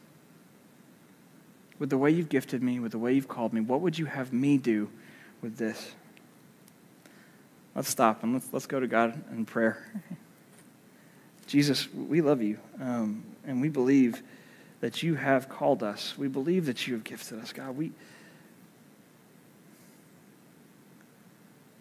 With 1.80 1.90
the 1.90 1.98
way 1.98 2.12
you've 2.12 2.30
gifted 2.30 2.62
me, 2.62 2.80
with 2.80 2.92
the 2.92 2.98
way 2.98 3.14
you've 3.14 3.28
called 3.28 3.54
me, 3.54 3.62
what 3.62 3.82
would 3.82 3.98
you 3.98 4.06
have 4.06 4.34
me 4.34 4.58
do 4.58 4.90
with 5.42 5.58
this? 5.58 5.94
Let's 7.76 7.90
stop 7.90 8.24
and 8.24 8.34
let's, 8.34 8.52
let's 8.52 8.66
go 8.66 8.80
to 8.80 8.88
God 8.88 9.22
in 9.32 9.46
prayer. 9.46 9.86
Jesus, 11.48 11.88
we 11.94 12.22
love 12.22 12.42
you, 12.42 12.58
um, 12.80 13.24
and 13.46 13.62
we 13.62 13.70
believe 13.70 14.24
that 14.82 15.04
you 15.04 15.16
have 15.16 15.48
called 15.48 15.84
us. 15.84 16.18
We 16.18 16.28
believe 16.28 16.66
that 16.66 16.88
you 16.88 16.96
have 16.96 17.04
gifted 17.04 17.40
us, 17.40 17.54
God. 17.54 17.78
We 17.78 17.92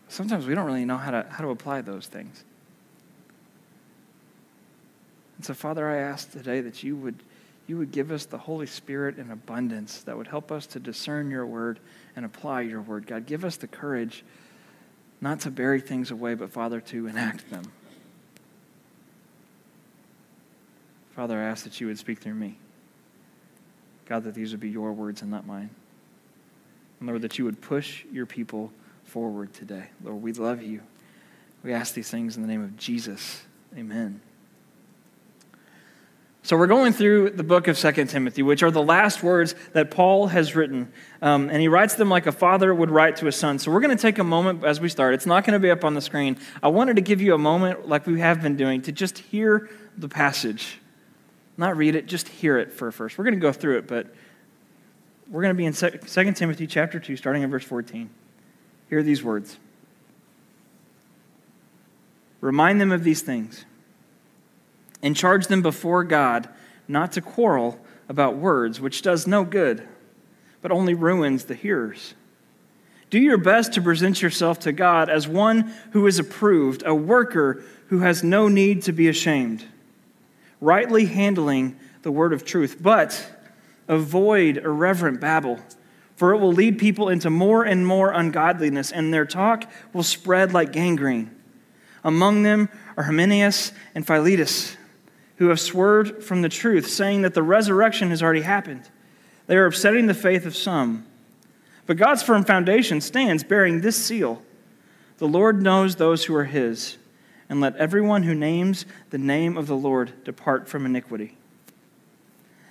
sometimes 0.09 0.47
we 0.47 0.55
don't 0.55 0.67
really 0.67 0.85
know 0.85 0.99
how 0.99 1.11
to 1.11 1.27
how 1.29 1.43
to 1.43 1.51
apply 1.51 1.81
those 1.81 2.07
things. 2.07 2.45
And 5.37 5.45
so, 5.45 5.55
Father, 5.55 5.89
I 5.89 5.97
ask 5.97 6.31
today 6.31 6.61
that 6.61 6.83
you 6.83 6.95
would 6.97 7.23
you 7.67 7.79
would 7.79 7.91
give 7.93 8.11
us 8.11 8.27
the 8.27 8.39
Holy 8.39 8.67
Spirit 8.67 9.17
in 9.17 9.31
abundance 9.31 10.03
that 10.03 10.17
would 10.17 10.27
help 10.27 10.53
us 10.53 10.67
to 10.67 10.81
discern 10.81 11.31
your 11.31 11.47
word 11.47 11.81
and 12.15 12.27
apply 12.27 12.63
your 12.63 12.83
word. 12.83 13.07
God, 13.07 13.27
give 13.27 13.45
us 13.45 13.57
the 13.57 13.69
courage 13.69 14.25
not 15.21 15.41
to 15.41 15.51
bury 15.51 15.81
things 15.81 16.11
away, 16.11 16.35
but 16.35 16.51
Father, 16.51 16.81
to 16.81 17.07
enact 17.07 17.49
them. 17.51 17.63
Father, 21.15 21.39
I 21.39 21.45
ask 21.45 21.65
that 21.65 21.81
you 21.81 21.87
would 21.87 21.99
speak 21.99 22.19
through 22.19 22.35
me. 22.35 22.59
God, 24.11 24.25
that 24.25 24.35
these 24.35 24.51
would 24.51 24.59
be 24.59 24.69
your 24.69 24.93
words 24.93 25.23
and 25.23 25.31
not 25.31 25.47
mine. 25.47 25.71
And 26.99 27.09
Lord, 27.09 27.23
that 27.23 27.39
you 27.39 27.45
would 27.45 27.61
push 27.61 28.05
your 28.11 28.27
people 28.27 28.73
forward 29.05 29.55
today. 29.55 29.85
Lord, 30.03 30.21
we 30.21 30.33
love 30.33 30.65
you. 30.65 30.81
We 31.63 31.73
ask 31.73 31.95
these 31.95 32.11
things 32.11 32.35
in 32.35 32.43
the 32.43 32.49
name 32.49 32.61
of 32.61 32.77
Jesus. 32.77 33.43
Amen. 33.79 34.21
So 36.43 36.57
we're 36.57 36.67
going 36.67 36.93
through 36.93 37.31
the 37.31 37.45
book 37.45 37.69
of 37.69 37.79
Second 37.79 38.09
Timothy, 38.09 38.43
which 38.43 38.65
are 38.65 38.73
the 38.73 38.83
last 38.83 39.23
words 39.23 39.55
that 39.75 39.93
Paul 39.93 40.27
has 40.27 40.57
written. 40.57 40.93
Um, 41.23 41.49
and 41.49 41.61
he 41.61 41.69
writes 41.69 41.95
them 41.95 42.09
like 42.09 42.27
a 42.27 42.33
father 42.33 42.75
would 42.75 42.91
write 42.91 43.15
to 43.19 43.29
a 43.29 43.33
son. 43.33 43.61
So 43.61 43.71
we're 43.71 43.79
going 43.79 43.97
to 43.97 44.03
take 44.03 44.19
a 44.19 44.25
moment 44.25 44.65
as 44.65 44.81
we 44.81 44.89
start. 44.89 45.15
It's 45.15 45.27
not 45.27 45.45
going 45.45 45.55
to 45.55 45.61
be 45.61 45.71
up 45.71 45.85
on 45.85 45.95
the 45.95 46.01
screen. 46.01 46.37
I 46.65 46.67
wanted 46.67 46.97
to 46.97 47.03
give 47.03 47.21
you 47.21 47.33
a 47.33 47.39
moment, 47.39 47.87
like 47.89 48.09
we 48.09 48.19
have 48.19 48.43
been 48.43 48.57
doing, 48.57 48.83
to 48.83 48.91
just 48.91 49.19
hear 49.19 49.71
the 49.97 50.09
passage. 50.09 50.81
Not 51.61 51.77
read 51.77 51.95
it, 51.95 52.07
just 52.07 52.27
hear 52.27 52.57
it 52.57 52.73
for 52.73 52.91
first. 52.91 53.19
We're 53.19 53.25
going 53.25 53.35
to 53.35 53.41
go 53.41 53.53
through 53.53 53.77
it, 53.77 53.87
but 53.87 54.07
we're 55.29 55.43
going 55.43 55.55
to 55.55 55.59
be 55.59 55.67
in 55.67 55.75
2 55.75 56.33
Timothy 56.33 56.67
chapter 56.67 56.99
2, 56.99 57.19
starting 57.19 57.43
in 57.43 57.51
verse 57.51 57.65
14. 57.65 58.09
Hear 58.89 59.03
these 59.03 59.23
words. 59.23 59.59
Remind 62.41 62.81
them 62.81 62.91
of 62.91 63.05
these 63.05 63.21
things 63.21 63.67
and 65.03 65.15
charge 65.15 65.49
them 65.49 65.61
before 65.61 66.03
God 66.03 66.49
not 66.89 67.13
to 67.13 67.21
quarrel 67.21 67.79
about 68.09 68.37
words, 68.37 68.81
which 68.81 69.03
does 69.03 69.27
no 69.27 69.45
good, 69.45 69.87
but 70.63 70.73
only 70.73 70.95
ruins 70.95 71.45
the 71.45 71.55
hearers. 71.55 72.15
Do 73.11 73.19
your 73.19 73.37
best 73.37 73.75
to 73.75 73.83
present 73.83 74.23
yourself 74.23 74.61
to 74.61 74.73
God 74.73 75.11
as 75.11 75.29
one 75.29 75.75
who 75.93 76.07
is 76.07 76.19
approved, 76.19 76.85
a 76.87 76.95
worker 76.95 77.63
who 77.89 77.99
has 77.99 78.25
no 78.25 78.49
need 78.49 78.81
to 78.85 78.93
be 78.93 79.09
ashamed, 79.09 79.67
rightly 80.61 81.07
handling 81.07 81.79
the 82.03 82.11
word 82.11 82.33
of 82.33 82.45
truth. 82.45 82.79
But 82.81 83.29
avoid 83.89 84.59
irreverent 84.59 85.21
babble, 85.21 85.61
for 86.17 86.33
it 86.33 86.39
will 86.39 86.53
lead 86.53 86.79
people 86.79 87.09
into 87.09 87.31
more 87.31 87.65
and 87.65 87.87
more 87.87 88.13
ungodliness, 88.13 88.93
and 88.93 89.13
their 89.13 89.27
talk 89.27 89.65
will 89.93 90.03
spread 90.03 90.53
like 90.53 90.73
gangrene. 90.73 91.35
Among 92.05 92.43
them 92.43 92.69
are 92.97 93.05
Hymenaeus 93.05 93.73
and 93.95 94.07
Philetus 94.07 94.77
who 95.41 95.49
have 95.49 95.59
swerved 95.59 96.23
from 96.23 96.43
the 96.43 96.51
truth, 96.51 96.87
saying 96.87 97.23
that 97.23 97.33
the 97.33 97.43
resurrection 97.43 98.11
has 98.11 98.23
already 98.23 98.43
happened. 98.43 98.83
They 99.47 99.57
are 99.57 99.65
upsetting 99.65 100.07
the 100.07 100.13
faith 100.13 100.45
of 100.45 100.55
some. 100.55 101.07
But 101.87 101.97
God's 101.97 102.23
firm 102.23 102.45
foundation 102.45 103.01
stands 103.01 103.43
bearing 103.43 103.81
this 103.81 103.97
seal 103.97 104.43
The 105.17 105.27
Lord 105.27 105.63
knows 105.63 105.97
those 105.97 106.27
who 106.27 106.35
are 106.35 106.45
his, 106.45 106.99
and 107.51 107.61
let 107.61 107.77
everyone 107.77 108.23
who 108.23 108.35
names 108.35 108.87
the 109.11 109.19
name 109.19 109.59
of 109.59 109.67
the 109.67 109.77
Lord 109.77 110.13
depart 110.25 110.69
from 110.69 110.87
iniquity. 110.87 111.37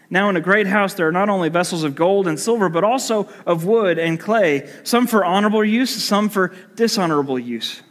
Now, 0.10 0.30
in 0.30 0.38
a 0.38 0.42
great 0.42 0.66
house, 0.66 0.96
there 0.96 1.08
are 1.08 1.12
not 1.12 1.30
only 1.30 1.50
vessels 1.50 1.84
of 1.84 1.94
gold 1.94 2.28
and 2.28 2.40
silver, 2.40 2.70
but 2.70 2.84
also 2.84 3.30
of 3.46 3.66
wood 3.66 4.00
and 4.00 4.20
clay, 4.20 4.68
some 4.84 5.06
for 5.06 5.24
honorable 5.24 5.64
use, 5.64 5.92
some 6.04 6.30
for 6.30 6.56
dishonorable 6.76 7.38
use. 7.38 7.84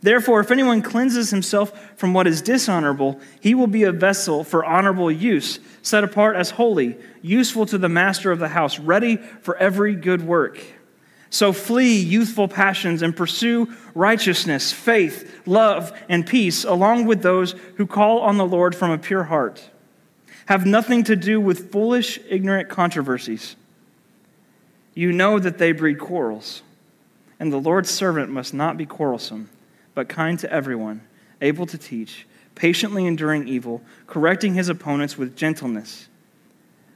Therefore, 0.00 0.40
if 0.40 0.50
anyone 0.50 0.82
cleanses 0.82 1.30
himself 1.30 1.96
from 1.96 2.14
what 2.14 2.26
is 2.26 2.40
dishonorable, 2.40 3.20
he 3.40 3.54
will 3.54 3.66
be 3.66 3.82
a 3.82 3.92
vessel 3.92 4.44
for 4.44 4.64
honorable 4.64 5.10
use, 5.10 5.58
set 5.82 6.04
apart 6.04 6.36
as 6.36 6.50
holy, 6.50 6.96
useful 7.22 7.66
to 7.66 7.76
the 7.76 7.88
master 7.88 8.30
of 8.30 8.38
the 8.38 8.48
house, 8.48 8.78
ready 8.78 9.16
for 9.16 9.56
every 9.56 9.96
good 9.96 10.22
work. 10.22 10.62
So 11.34 11.52
flee 11.52 11.98
youthful 11.98 12.46
passions 12.46 13.02
and 13.02 13.16
pursue 13.16 13.74
righteousness, 13.92 14.70
faith, 14.72 15.42
love, 15.46 15.92
and 16.08 16.24
peace, 16.24 16.62
along 16.62 17.06
with 17.06 17.22
those 17.22 17.56
who 17.74 17.88
call 17.88 18.20
on 18.20 18.36
the 18.36 18.46
Lord 18.46 18.72
from 18.72 18.92
a 18.92 18.98
pure 18.98 19.24
heart. 19.24 19.68
Have 20.46 20.64
nothing 20.64 21.02
to 21.02 21.16
do 21.16 21.40
with 21.40 21.72
foolish, 21.72 22.20
ignorant 22.28 22.68
controversies. 22.68 23.56
You 24.94 25.10
know 25.10 25.40
that 25.40 25.58
they 25.58 25.72
breed 25.72 25.98
quarrels, 25.98 26.62
and 27.40 27.52
the 27.52 27.60
Lord's 27.60 27.90
servant 27.90 28.30
must 28.30 28.54
not 28.54 28.76
be 28.76 28.86
quarrelsome 28.86 29.50
but 29.92 30.08
kind 30.08 30.38
to 30.38 30.52
everyone, 30.52 31.00
able 31.40 31.66
to 31.66 31.76
teach, 31.76 32.28
patiently 32.54 33.06
enduring 33.06 33.48
evil, 33.48 33.82
correcting 34.06 34.54
his 34.54 34.68
opponents 34.68 35.18
with 35.18 35.34
gentleness. 35.34 36.08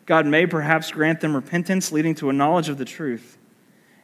God 0.06 0.26
may 0.26 0.46
perhaps 0.46 0.92
grant 0.92 1.22
them 1.22 1.34
repentance 1.34 1.90
leading 1.90 2.14
to 2.14 2.30
a 2.30 2.32
knowledge 2.32 2.68
of 2.68 2.78
the 2.78 2.84
truth, 2.84 3.36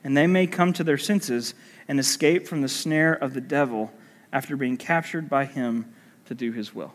and 0.04 0.16
they 0.16 0.26
may 0.26 0.46
come 0.46 0.72
to 0.74 0.84
their 0.84 0.98
senses 0.98 1.54
and 1.88 1.98
escape 1.98 2.46
from 2.46 2.60
the 2.60 2.68
snare 2.68 3.14
of 3.14 3.34
the 3.34 3.40
devil 3.40 3.90
after 4.32 4.56
being 4.56 4.76
captured 4.76 5.28
by 5.28 5.46
him 5.46 5.92
to 6.26 6.34
do 6.34 6.52
his 6.52 6.74
will. 6.74 6.92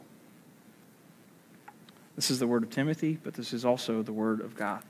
This 2.15 2.29
is 2.29 2.39
the 2.39 2.47
word 2.47 2.63
of 2.63 2.69
Timothy, 2.69 3.17
but 3.23 3.33
this 3.33 3.51
is 3.51 3.65
also 3.65 4.03
the 4.03 4.13
word 4.13 4.41
of 4.41 4.55
God. 4.55 4.83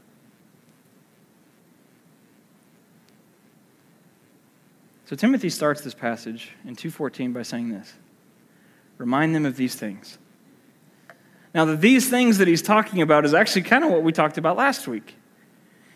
So 5.06 5.16
Timothy 5.16 5.50
starts 5.50 5.82
this 5.82 5.96
passage 5.96 6.52
in 6.66 6.76
2:14 6.76 7.34
by 7.34 7.42
saying 7.42 7.70
this. 7.70 7.94
Remind 8.98 9.34
them 9.34 9.46
of 9.46 9.56
these 9.56 9.76
things. 9.76 10.18
Now, 11.54 11.66
the 11.66 11.76
these 11.76 12.10
things 12.10 12.38
that 12.38 12.48
he's 12.48 12.62
talking 12.62 13.02
about 13.02 13.26
is 13.26 13.34
actually 13.34 13.64
kind 13.64 13.84
of 13.84 13.90
what 13.90 14.04
we 14.04 14.12
talked 14.12 14.38
about 14.38 14.56
last 14.58 14.88
week. 14.88 15.16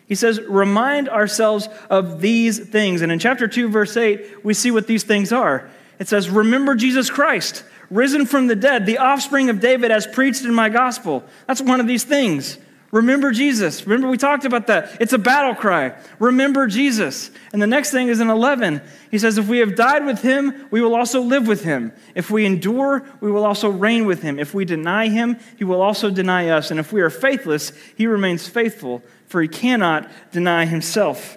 He 0.06 0.14
says, 0.14 0.40
remind 0.40 1.08
ourselves 1.08 1.68
of 1.88 2.20
these 2.20 2.58
things. 2.58 3.00
And 3.00 3.10
in 3.10 3.18
chapter 3.18 3.48
2, 3.48 3.68
verse 3.68 3.96
8, 3.96 4.44
we 4.44 4.52
see 4.52 4.70
what 4.70 4.86
these 4.86 5.02
things 5.02 5.32
are. 5.32 5.68
It 5.98 6.08
says, 6.08 6.28
Remember 6.28 6.74
Jesus 6.74 7.08
Christ, 7.10 7.64
risen 7.88 8.26
from 8.26 8.46
the 8.46 8.56
dead, 8.56 8.84
the 8.84 8.98
offspring 8.98 9.48
of 9.48 9.60
David, 9.60 9.90
as 9.90 10.06
preached 10.06 10.44
in 10.44 10.52
my 10.52 10.68
gospel. 10.68 11.24
That's 11.46 11.62
one 11.62 11.80
of 11.80 11.86
these 11.86 12.04
things. 12.04 12.58
Remember 12.94 13.32
Jesus. 13.32 13.84
Remember, 13.88 14.08
we 14.08 14.16
talked 14.16 14.44
about 14.44 14.68
that. 14.68 14.98
It's 15.00 15.12
a 15.12 15.18
battle 15.18 15.56
cry. 15.56 15.98
Remember 16.20 16.68
Jesus. 16.68 17.32
And 17.52 17.60
the 17.60 17.66
next 17.66 17.90
thing 17.90 18.06
is 18.06 18.20
in 18.20 18.30
11. 18.30 18.80
He 19.10 19.18
says, 19.18 19.36
If 19.36 19.48
we 19.48 19.58
have 19.58 19.74
died 19.74 20.06
with 20.06 20.22
him, 20.22 20.68
we 20.70 20.80
will 20.80 20.94
also 20.94 21.20
live 21.20 21.48
with 21.48 21.64
him. 21.64 21.92
If 22.14 22.30
we 22.30 22.46
endure, 22.46 23.04
we 23.20 23.32
will 23.32 23.44
also 23.44 23.68
reign 23.68 24.06
with 24.06 24.22
him. 24.22 24.38
If 24.38 24.54
we 24.54 24.64
deny 24.64 25.08
him, 25.08 25.40
he 25.58 25.64
will 25.64 25.82
also 25.82 26.08
deny 26.08 26.50
us. 26.50 26.70
And 26.70 26.78
if 26.78 26.92
we 26.92 27.00
are 27.00 27.10
faithless, 27.10 27.72
he 27.96 28.06
remains 28.06 28.46
faithful, 28.46 29.02
for 29.26 29.42
he 29.42 29.48
cannot 29.48 30.08
deny 30.30 30.64
himself. 30.64 31.36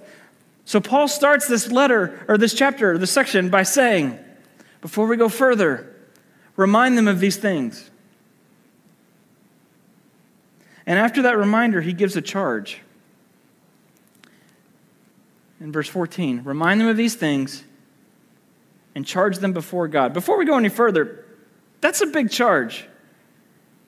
So 0.66 0.80
Paul 0.80 1.08
starts 1.08 1.48
this 1.48 1.72
letter, 1.72 2.24
or 2.28 2.38
this 2.38 2.54
chapter, 2.54 2.92
or 2.92 2.98
this 3.00 3.10
section, 3.10 3.50
by 3.50 3.64
saying, 3.64 4.20
Before 4.82 5.08
we 5.08 5.18
go 5.18 5.28
further, 5.28 5.92
remind 6.56 7.00
them 7.00 7.08
of 7.08 7.20
these 7.20 7.38
things. 7.38 7.90
And 10.88 10.98
after 10.98 11.24
that 11.24 11.38
reminder, 11.38 11.82
he 11.82 11.91
gives 11.91 12.15
a 12.15 12.22
charge. 12.22 12.79
In 15.60 15.72
verse 15.72 15.89
14, 15.89 16.44
remind 16.46 16.79
them 16.79 16.88
of 16.88 16.96
these 16.96 17.15
things 17.15 17.63
and 18.96 19.06
charge 19.06 19.39
them 19.39 19.51
before 19.51 19.88
God. 19.89 20.13
Before 20.13 20.38
we 20.38 20.46
go 20.46 20.58
any 20.58 20.70
further, 20.70 21.25
that's 21.82 22.01
a 22.01 22.08
big 22.08 22.32
charge. 22.32 22.88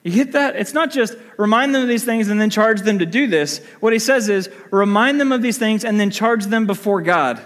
You 0.02 0.12
get 0.12 0.32
that? 0.32 0.56
It's 0.56 0.74
not 0.74 0.90
just 0.90 1.16
remind 1.38 1.74
them 1.74 1.82
of 1.82 1.88
these 1.88 2.04
things 2.04 2.28
and 2.28 2.40
then 2.40 2.50
charge 2.50 2.82
them 2.82 2.98
to 2.98 3.06
do 3.06 3.26
this. 3.26 3.64
What 3.80 3.92
he 3.92 3.98
says 3.98 4.28
is 4.28 4.50
remind 4.70 5.20
them 5.20 5.32
of 5.32 5.40
these 5.42 5.58
things 5.58 5.84
and 5.84 5.98
then 5.98 6.10
charge 6.10 6.46
them 6.46 6.66
before 6.66 7.00
God. 7.00 7.40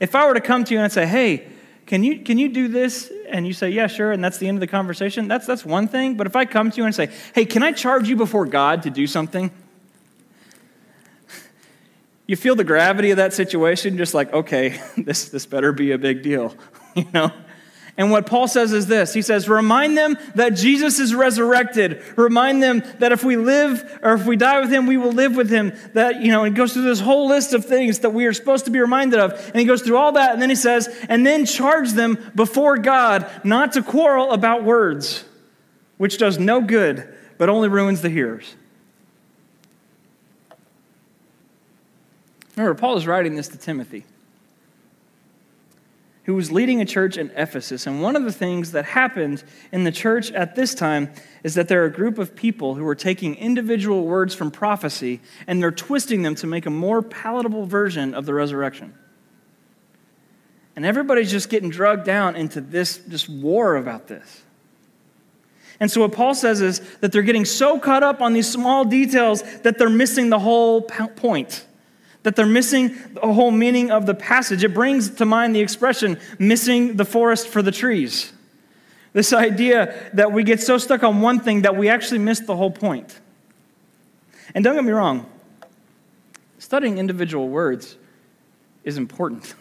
If 0.00 0.14
I 0.14 0.26
were 0.26 0.34
to 0.34 0.40
come 0.40 0.64
to 0.64 0.74
you 0.74 0.80
and 0.80 0.92
say, 0.92 1.06
hey, 1.06 1.48
can 1.86 2.04
you, 2.04 2.20
can 2.20 2.38
you 2.38 2.50
do 2.50 2.68
this? 2.68 3.10
And 3.30 3.46
you 3.46 3.52
say, 3.52 3.70
yeah, 3.70 3.86
sure, 3.86 4.12
and 4.12 4.22
that's 4.22 4.38
the 4.38 4.48
end 4.48 4.56
of 4.56 4.60
the 4.60 4.66
conversation. 4.66 5.28
That's, 5.28 5.46
that's 5.46 5.64
one 5.64 5.88
thing. 5.88 6.16
But 6.16 6.26
if 6.26 6.36
I 6.36 6.44
come 6.44 6.70
to 6.70 6.76
you 6.76 6.84
and 6.84 6.94
say, 6.94 7.10
hey, 7.34 7.44
can 7.44 7.62
I 7.62 7.72
charge 7.72 8.08
you 8.08 8.16
before 8.16 8.46
God 8.46 8.82
to 8.82 8.90
do 8.90 9.06
something? 9.06 9.50
You 12.26 12.36
feel 12.36 12.54
the 12.54 12.64
gravity 12.64 13.10
of 13.10 13.16
that 13.16 13.32
situation, 13.32 13.96
just 13.96 14.14
like, 14.14 14.32
okay, 14.32 14.80
this, 14.96 15.30
this 15.30 15.46
better 15.46 15.72
be 15.72 15.92
a 15.92 15.98
big 15.98 16.22
deal, 16.22 16.54
you 16.94 17.06
know? 17.12 17.32
And 17.96 18.10
what 18.10 18.26
Paul 18.26 18.48
says 18.48 18.72
is 18.72 18.86
this 18.86 19.12
He 19.12 19.22
says, 19.22 19.48
Remind 19.48 19.96
them 19.96 20.16
that 20.34 20.50
Jesus 20.50 20.98
is 20.98 21.14
resurrected. 21.14 22.02
Remind 22.16 22.62
them 22.62 22.82
that 22.98 23.12
if 23.12 23.24
we 23.24 23.36
live 23.36 23.98
or 24.02 24.14
if 24.14 24.26
we 24.26 24.36
die 24.36 24.60
with 24.60 24.70
him, 24.70 24.86
we 24.86 24.96
will 24.96 25.12
live 25.12 25.36
with 25.36 25.50
him. 25.50 25.72
That, 25.94 26.22
you 26.22 26.30
know, 26.30 26.44
he 26.44 26.50
goes 26.50 26.72
through 26.72 26.82
this 26.82 27.00
whole 27.00 27.28
list 27.28 27.52
of 27.52 27.64
things 27.64 28.00
that 28.00 28.10
we 28.10 28.26
are 28.26 28.32
supposed 28.32 28.64
to 28.66 28.70
be 28.70 28.80
reminded 28.80 29.18
of. 29.18 29.32
And 29.48 29.56
he 29.56 29.64
goes 29.64 29.82
through 29.82 29.96
all 29.96 30.12
that. 30.12 30.32
And 30.32 30.40
then 30.40 30.50
he 30.50 30.56
says, 30.56 30.88
And 31.08 31.26
then 31.26 31.46
charge 31.46 31.92
them 31.92 32.32
before 32.34 32.78
God 32.78 33.28
not 33.44 33.72
to 33.72 33.82
quarrel 33.82 34.32
about 34.32 34.64
words, 34.64 35.24
which 35.98 36.18
does 36.18 36.38
no 36.38 36.60
good, 36.60 37.12
but 37.38 37.48
only 37.48 37.68
ruins 37.68 38.02
the 38.02 38.10
hearers. 38.10 38.54
Remember, 42.56 42.78
Paul 42.78 42.96
is 42.96 43.06
writing 43.06 43.36
this 43.36 43.48
to 43.48 43.58
Timothy 43.58 44.04
who 46.30 46.36
was 46.36 46.52
leading 46.52 46.80
a 46.80 46.84
church 46.84 47.18
in 47.18 47.28
Ephesus. 47.34 47.88
And 47.88 48.00
one 48.00 48.14
of 48.14 48.22
the 48.22 48.30
things 48.30 48.70
that 48.70 48.84
happened 48.84 49.42
in 49.72 49.82
the 49.82 49.90
church 49.90 50.30
at 50.30 50.54
this 50.54 50.76
time 50.76 51.10
is 51.42 51.56
that 51.56 51.66
there 51.66 51.82
are 51.82 51.86
a 51.86 51.92
group 51.92 52.18
of 52.18 52.36
people 52.36 52.76
who 52.76 52.86
are 52.86 52.94
taking 52.94 53.34
individual 53.34 54.06
words 54.06 54.32
from 54.32 54.52
prophecy 54.52 55.20
and 55.48 55.60
they're 55.60 55.72
twisting 55.72 56.22
them 56.22 56.36
to 56.36 56.46
make 56.46 56.66
a 56.66 56.70
more 56.70 57.02
palatable 57.02 57.66
version 57.66 58.14
of 58.14 58.26
the 58.26 58.32
resurrection. 58.32 58.94
And 60.76 60.86
everybody's 60.86 61.32
just 61.32 61.50
getting 61.50 61.68
drugged 61.68 62.04
down 62.04 62.36
into 62.36 62.60
this 62.60 62.98
just 63.08 63.28
war 63.28 63.74
about 63.74 64.06
this. 64.06 64.42
And 65.80 65.90
so, 65.90 66.02
what 66.02 66.12
Paul 66.12 66.36
says 66.36 66.60
is 66.60 66.78
that 66.98 67.10
they're 67.10 67.22
getting 67.22 67.44
so 67.44 67.80
caught 67.80 68.04
up 68.04 68.20
on 68.20 68.34
these 68.34 68.48
small 68.48 68.84
details 68.84 69.42
that 69.62 69.78
they're 69.78 69.90
missing 69.90 70.30
the 70.30 70.38
whole 70.38 70.82
point, 70.82 71.66
that 72.22 72.36
they're 72.36 72.46
missing 72.46 72.96
the 73.14 73.32
whole 73.32 73.50
meaning 73.50 73.90
of 73.90 74.06
the 74.06 74.14
passage. 74.14 74.62
It 74.62 74.74
brings 74.74 75.10
to 75.10 75.24
mind 75.24 75.54
the 75.54 75.60
expression, 75.60 76.18
missing 76.38 76.96
the 76.96 77.04
forest 77.04 77.48
for 77.48 77.62
the 77.62 77.72
trees. 77.72 78.32
This 79.12 79.32
idea 79.32 80.10
that 80.14 80.32
we 80.32 80.44
get 80.44 80.60
so 80.60 80.78
stuck 80.78 81.02
on 81.02 81.20
one 81.20 81.40
thing 81.40 81.62
that 81.62 81.76
we 81.76 81.88
actually 81.88 82.18
miss 82.18 82.40
the 82.40 82.54
whole 82.54 82.70
point. 82.70 83.18
And 84.54 84.62
don't 84.62 84.74
get 84.74 84.84
me 84.84 84.92
wrong, 84.92 85.26
studying 86.58 86.98
individual 86.98 87.48
words 87.48 87.96
is 88.84 88.96
important. 88.96 89.54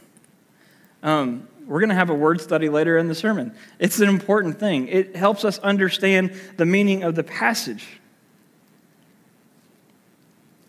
Um, 1.01 1.47
we're 1.65 1.79
going 1.79 1.89
to 1.89 1.95
have 1.95 2.09
a 2.09 2.15
word 2.15 2.41
study 2.41 2.67
later 2.67 2.97
in 2.97 3.07
the 3.07 3.15
sermon. 3.15 3.55
It's 3.77 3.99
an 3.99 4.09
important 4.09 4.59
thing, 4.59 4.87
it 4.87 5.15
helps 5.15 5.45
us 5.45 5.59
understand 5.59 6.33
the 6.57 6.65
meaning 6.65 7.03
of 7.03 7.15
the 7.15 7.23
passage. 7.23 7.98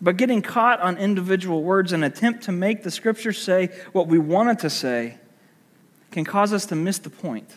But 0.01 0.17
getting 0.17 0.41
caught 0.41 0.79
on 0.81 0.97
individual 0.97 1.61
words 1.63 1.93
and 1.93 2.03
attempt 2.03 2.43
to 2.43 2.51
make 2.51 2.83
the 2.83 2.91
scripture 2.91 3.33
say 3.33 3.69
what 3.91 4.07
we 4.07 4.17
want 4.17 4.49
it 4.49 4.59
to 4.59 4.69
say 4.69 5.17
can 6.09 6.25
cause 6.25 6.51
us 6.51 6.65
to 6.67 6.75
miss 6.75 6.97
the 6.97 7.09
point. 7.09 7.49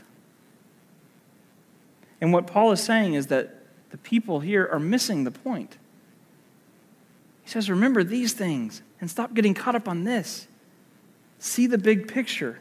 And 2.20 2.32
what 2.32 2.46
Paul 2.46 2.72
is 2.72 2.82
saying 2.82 3.14
is 3.14 3.28
that 3.28 3.54
the 3.90 3.98
people 3.98 4.40
here 4.40 4.68
are 4.70 4.78
missing 4.78 5.24
the 5.24 5.30
point. 5.30 5.78
He 7.42 7.50
says, 7.50 7.70
Remember 7.70 8.04
these 8.04 8.32
things 8.32 8.82
and 9.00 9.10
stop 9.10 9.34
getting 9.34 9.54
caught 9.54 9.74
up 9.74 9.88
on 9.88 10.04
this. 10.04 10.46
See 11.38 11.66
the 11.66 11.78
big 11.78 12.08
picture. 12.08 12.60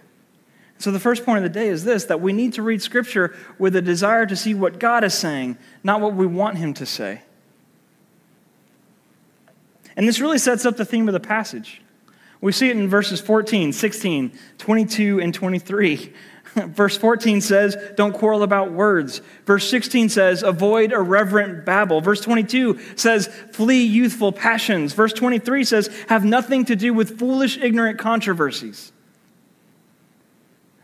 So, 0.78 0.92
the 0.92 1.00
first 1.00 1.24
point 1.24 1.38
of 1.38 1.44
the 1.44 1.60
day 1.60 1.68
is 1.68 1.86
this 1.86 2.06
that 2.06 2.20
we 2.20 2.34
need 2.34 2.54
to 2.54 2.62
read 2.62 2.82
Scripture 2.82 3.36
with 3.58 3.76
a 3.76 3.82
desire 3.82 4.26
to 4.26 4.36
see 4.36 4.54
what 4.54 4.80
God 4.80 5.04
is 5.04 5.14
saying, 5.14 5.58
not 5.84 6.02
what 6.02 6.14
we 6.14 6.26
want 6.26 6.58
Him 6.58 6.74
to 6.74 6.86
say. 6.86 7.22
And 9.96 10.08
this 10.08 10.20
really 10.20 10.38
sets 10.38 10.66
up 10.66 10.78
the 10.78 10.86
theme 10.86 11.08
of 11.08 11.14
the 11.14 11.20
passage. 11.20 11.82
We 12.42 12.52
see 12.52 12.70
it 12.70 12.76
in 12.76 12.90
verses 12.90 13.22
14, 13.22 13.72
16, 13.72 14.38
22, 14.58 15.22
and 15.22 15.34
23. 15.34 16.14
Verse 16.56 16.98
14 16.98 17.42
says, 17.42 17.78
Don't 17.96 18.14
quarrel 18.14 18.44
about 18.44 18.72
words. 18.72 19.22
Verse 19.46 19.68
16 19.70 20.10
says, 20.10 20.44
Avoid 20.44 20.92
irreverent 20.92 21.66
babble. 21.66 22.02
Verse 22.02 22.22
22 22.22 22.80
says, 22.96 23.28
Flee 23.54 23.84
youthful 23.84 24.32
passions. 24.32 24.94
Verse 24.94 25.14
23 25.14 25.64
says, 25.64 25.88
Have 26.10 26.26
nothing 26.26 26.66
to 26.66 26.76
do 26.76 26.94
with 26.94 27.18
foolish, 27.18 27.58
ignorant 27.58 27.98
controversies. 27.98 28.92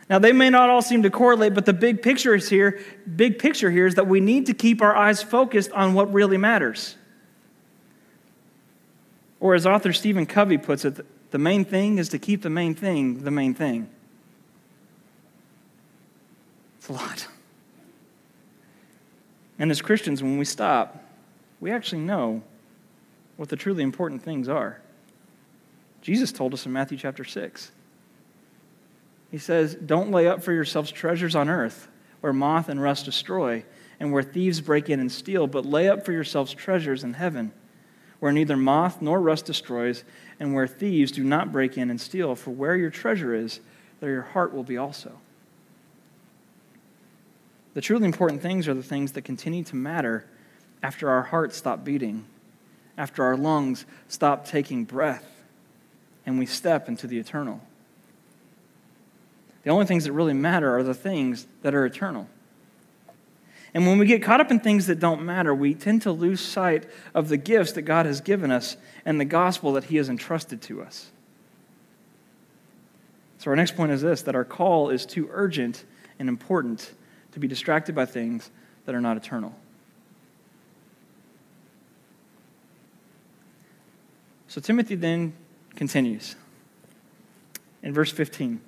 Now, 0.09 0.17
they 0.17 0.31
may 0.31 0.49
not 0.49 0.69
all 0.69 0.81
seem 0.81 1.03
to 1.03 1.11
correlate, 1.11 1.53
but 1.53 1.67
the 1.67 1.73
big 1.73 2.01
picture 2.01 2.33
is 2.33 2.49
here. 2.49 2.79
Big 3.15 3.37
picture 3.37 3.69
here 3.69 3.85
is 3.85 3.95
that 3.95 4.07
we 4.07 4.19
need 4.21 4.47
to 4.47 4.55
keep 4.55 4.81
our 4.81 4.95
eyes 4.95 5.21
focused 5.21 5.71
on 5.73 5.93
what 5.93 6.11
really 6.11 6.37
matters. 6.37 6.95
Or, 9.39 9.55
as 9.55 9.65
author 9.65 9.93
Stephen 9.93 10.25
Covey 10.25 10.57
puts 10.57 10.83
it, 10.85 11.05
the 11.31 11.37
main 11.37 11.63
thing 11.63 11.97
is 11.97 12.09
to 12.09 12.19
keep 12.19 12.41
the 12.41 12.49
main 12.49 12.75
thing 12.75 13.23
the 13.23 13.31
main 13.31 13.53
thing. 13.53 13.89
It's 16.77 16.89
a 16.89 16.93
lot. 16.93 17.27
And 19.57 19.71
as 19.71 19.81
Christians, 19.81 20.23
when 20.23 20.37
we 20.37 20.45
stop, 20.45 21.03
we 21.59 21.71
actually 21.71 22.01
know 22.01 22.41
what 23.35 23.49
the 23.49 23.55
truly 23.55 23.83
important 23.83 24.23
things 24.23 24.47
are. 24.47 24.81
Jesus 26.01 26.31
told 26.31 26.53
us 26.53 26.65
in 26.65 26.71
Matthew 26.71 26.97
chapter 26.97 27.25
6. 27.25 27.71
He 29.31 29.37
says, 29.37 29.75
Don't 29.75 30.11
lay 30.11 30.27
up 30.27 30.41
for 30.41 30.53
yourselves 30.53 30.91
treasures 30.91 31.35
on 31.35 31.49
earth 31.49 31.89
where 32.21 32.33
moth 32.33 32.69
and 32.69 32.81
rust 32.81 33.05
destroy 33.05 33.63
and 33.99 34.11
where 34.11 34.23
thieves 34.23 34.61
break 34.61 34.89
in 34.89 34.99
and 34.99 35.11
steal, 35.11 35.47
but 35.47 35.65
lay 35.65 35.89
up 35.89 36.05
for 36.05 36.11
yourselves 36.11 36.53
treasures 36.53 37.03
in 37.03 37.13
heaven 37.13 37.51
where 38.19 38.31
neither 38.31 38.57
moth 38.57 39.01
nor 39.01 39.19
rust 39.21 39.45
destroys 39.45 40.03
and 40.39 40.53
where 40.53 40.67
thieves 40.67 41.11
do 41.11 41.23
not 41.23 41.51
break 41.51 41.77
in 41.77 41.89
and 41.89 41.99
steal. 41.99 42.35
For 42.35 42.51
where 42.51 42.75
your 42.75 42.89
treasure 42.89 43.33
is, 43.33 43.59
there 43.99 44.11
your 44.11 44.21
heart 44.21 44.53
will 44.53 44.63
be 44.63 44.77
also. 44.77 45.19
The 47.73 47.81
truly 47.81 48.05
important 48.05 48.41
things 48.41 48.67
are 48.67 48.73
the 48.73 48.83
things 48.83 49.13
that 49.13 49.21
continue 49.23 49.63
to 49.65 49.75
matter 49.75 50.25
after 50.81 51.09
our 51.09 51.23
hearts 51.23 51.57
stop 51.57 51.83
beating, 51.83 52.25
after 52.97 53.23
our 53.23 53.37
lungs 53.37 53.85
stop 54.07 54.45
taking 54.45 54.83
breath, 54.83 55.43
and 56.25 56.39
we 56.39 56.45
step 56.45 56.87
into 56.87 57.07
the 57.07 57.19
eternal. 57.19 57.61
The 59.63 59.69
only 59.69 59.85
things 59.85 60.05
that 60.05 60.13
really 60.13 60.33
matter 60.33 60.77
are 60.77 60.83
the 60.83 60.93
things 60.93 61.47
that 61.61 61.75
are 61.75 61.85
eternal. 61.85 62.27
And 63.73 63.85
when 63.85 63.99
we 63.99 64.05
get 64.05 64.23
caught 64.23 64.41
up 64.41 64.51
in 64.51 64.59
things 64.59 64.87
that 64.87 64.99
don't 64.99 65.23
matter, 65.23 65.53
we 65.53 65.73
tend 65.75 66.01
to 66.03 66.11
lose 66.11 66.41
sight 66.41 66.85
of 67.13 67.29
the 67.29 67.37
gifts 67.37 67.73
that 67.73 67.83
God 67.83 68.05
has 68.05 68.19
given 68.21 68.51
us 68.51 68.77
and 69.05 69.19
the 69.19 69.25
gospel 69.25 69.73
that 69.73 69.85
He 69.85 69.97
has 69.97 70.09
entrusted 70.09 70.61
to 70.63 70.81
us. 70.81 71.11
So, 73.37 73.51
our 73.51 73.55
next 73.55 73.75
point 73.75 73.91
is 73.91 74.01
this 74.01 74.23
that 74.23 74.35
our 74.35 74.43
call 74.43 74.89
is 74.89 75.05
too 75.05 75.29
urgent 75.31 75.85
and 76.17 76.27
important 76.27 76.91
to 77.31 77.39
be 77.39 77.47
distracted 77.47 77.95
by 77.95 78.05
things 78.05 78.49
that 78.85 78.95
are 78.95 79.01
not 79.01 79.17
eternal. 79.17 79.55
So, 84.47 84.59
Timothy 84.59 84.95
then 84.95 85.33
continues 85.75 86.35
in 87.83 87.93
verse 87.93 88.11
15. 88.11 88.59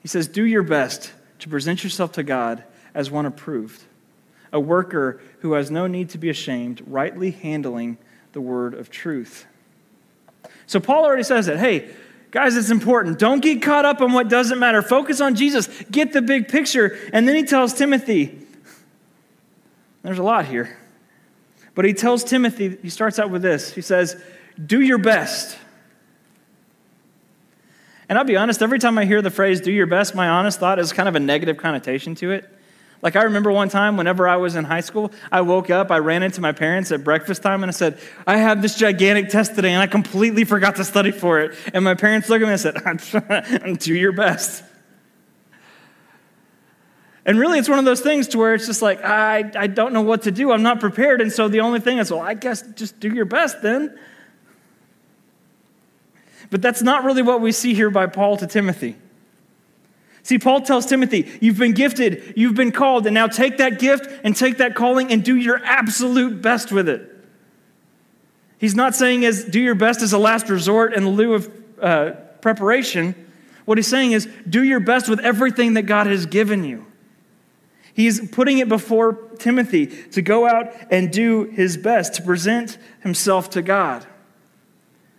He 0.00 0.08
says, 0.08 0.26
Do 0.26 0.44
your 0.44 0.64
best 0.64 1.12
to 1.38 1.48
present 1.48 1.84
yourself 1.84 2.12
to 2.12 2.22
God 2.22 2.64
as 2.94 3.10
one 3.10 3.26
approved, 3.26 3.82
a 4.52 4.60
worker 4.60 5.20
who 5.40 5.54
has 5.54 5.70
no 5.70 5.86
need 5.86 6.08
to 6.10 6.18
be 6.18 6.28
ashamed, 6.28 6.82
rightly 6.86 7.30
handling 7.30 7.98
the 8.32 8.40
word 8.40 8.74
of 8.74 8.90
truth. 8.90 9.46
So 10.66 10.80
Paul 10.80 11.04
already 11.04 11.22
says 11.22 11.46
that, 11.46 11.58
hey, 11.58 11.90
guys, 12.30 12.56
it's 12.56 12.70
important. 12.70 13.18
Don't 13.18 13.40
get 13.40 13.62
caught 13.62 13.84
up 13.84 14.00
on 14.00 14.12
what 14.12 14.28
doesn't 14.28 14.58
matter. 14.58 14.80
Focus 14.82 15.20
on 15.20 15.34
Jesus. 15.34 15.66
Get 15.90 16.12
the 16.12 16.22
big 16.22 16.48
picture. 16.48 16.98
And 17.12 17.28
then 17.28 17.36
he 17.36 17.42
tells 17.42 17.74
Timothy, 17.74 18.38
there's 20.02 20.18
a 20.18 20.22
lot 20.22 20.46
here. 20.46 20.78
But 21.74 21.84
he 21.84 21.92
tells 21.92 22.22
Timothy, 22.22 22.78
he 22.80 22.88
starts 22.88 23.18
out 23.18 23.30
with 23.30 23.42
this. 23.42 23.72
He 23.72 23.80
says, 23.80 24.22
Do 24.64 24.80
your 24.80 24.98
best 24.98 25.58
and 28.08 28.18
I'll 28.18 28.24
be 28.24 28.36
honest, 28.36 28.62
every 28.62 28.78
time 28.78 28.98
I 28.98 29.06
hear 29.06 29.22
the 29.22 29.30
phrase 29.30 29.60
do 29.60 29.72
your 29.72 29.86
best, 29.86 30.14
my 30.14 30.28
honest 30.28 30.60
thought 30.60 30.78
is 30.78 30.92
kind 30.92 31.08
of 31.08 31.14
a 31.14 31.20
negative 31.20 31.56
connotation 31.56 32.14
to 32.16 32.32
it. 32.32 32.50
Like, 33.02 33.16
I 33.16 33.24
remember 33.24 33.52
one 33.52 33.68
time 33.68 33.96
whenever 33.96 34.26
I 34.26 34.36
was 34.36 34.56
in 34.56 34.64
high 34.64 34.80
school, 34.80 35.12
I 35.30 35.42
woke 35.42 35.68
up, 35.68 35.90
I 35.90 35.98
ran 35.98 36.22
into 36.22 36.40
my 36.40 36.52
parents 36.52 36.90
at 36.90 37.04
breakfast 37.04 37.42
time, 37.42 37.62
and 37.62 37.68
I 37.68 37.72
said, 37.72 37.98
I 38.26 38.38
have 38.38 38.62
this 38.62 38.76
gigantic 38.76 39.28
test 39.28 39.54
today, 39.54 39.72
and 39.72 39.82
I 39.82 39.86
completely 39.86 40.44
forgot 40.44 40.76
to 40.76 40.84
study 40.84 41.10
for 41.10 41.40
it. 41.40 41.54
And 41.74 41.84
my 41.84 41.94
parents 41.94 42.28
looked 42.28 42.42
at 42.42 42.46
me 42.46 42.52
and 42.84 43.00
said, 43.00 43.78
Do 43.80 43.94
your 43.94 44.12
best. 44.12 44.64
And 47.26 47.38
really, 47.38 47.58
it's 47.58 47.68
one 47.68 47.78
of 47.78 47.84
those 47.84 48.00
things 48.00 48.28
to 48.28 48.38
where 48.38 48.54
it's 48.54 48.66
just 48.66 48.82
like, 48.82 49.02
I, 49.02 49.50
I 49.56 49.66
don't 49.66 49.92
know 49.92 50.02
what 50.02 50.22
to 50.22 50.30
do. 50.30 50.52
I'm 50.52 50.62
not 50.62 50.80
prepared. 50.80 51.20
And 51.22 51.32
so 51.32 51.48
the 51.48 51.60
only 51.60 51.80
thing 51.80 51.98
is, 51.98 52.10
well, 52.10 52.20
I 52.20 52.34
guess 52.34 52.62
just 52.72 53.00
do 53.00 53.08
your 53.08 53.24
best 53.24 53.62
then. 53.62 53.98
But 56.50 56.60
that's 56.60 56.82
not 56.82 57.04
really 57.04 57.22
what 57.22 57.40
we 57.40 57.50
see 57.52 57.72
here 57.72 57.90
by 57.90 58.06
Paul 58.06 58.36
to 58.36 58.46
Timothy. 58.46 58.96
See, 60.24 60.38
Paul 60.38 60.62
tells 60.62 60.86
Timothy, 60.86 61.30
You've 61.40 61.58
been 61.58 61.74
gifted, 61.74 62.32
you've 62.34 62.54
been 62.54 62.72
called, 62.72 63.06
and 63.06 63.14
now 63.14 63.28
take 63.28 63.58
that 63.58 63.78
gift 63.78 64.08
and 64.24 64.34
take 64.34 64.56
that 64.58 64.74
calling 64.74 65.12
and 65.12 65.22
do 65.22 65.36
your 65.36 65.62
absolute 65.62 66.42
best 66.42 66.72
with 66.72 66.88
it. 66.88 67.10
He's 68.58 68.74
not 68.74 68.94
saying 68.94 69.24
as 69.26 69.44
do 69.44 69.60
your 69.60 69.74
best 69.74 70.00
as 70.00 70.12
a 70.14 70.18
last 70.18 70.48
resort 70.48 70.94
in 70.94 71.06
lieu 71.06 71.34
of 71.34 71.50
uh, 71.80 72.12
preparation. 72.40 73.14
What 73.66 73.76
he's 73.76 73.86
saying 73.86 74.12
is 74.12 74.26
do 74.48 74.64
your 74.64 74.80
best 74.80 75.08
with 75.08 75.20
everything 75.20 75.74
that 75.74 75.82
God 75.82 76.06
has 76.06 76.24
given 76.24 76.64
you. 76.64 76.86
He's 77.92 78.26
putting 78.30 78.58
it 78.58 78.68
before 78.68 79.12
Timothy 79.38 79.86
to 79.86 80.22
go 80.22 80.48
out 80.48 80.72
and 80.90 81.12
do 81.12 81.44
his 81.44 81.76
best 81.76 82.14
to 82.14 82.22
present 82.22 82.78
himself 83.00 83.50
to 83.50 83.62
God. 83.62 84.06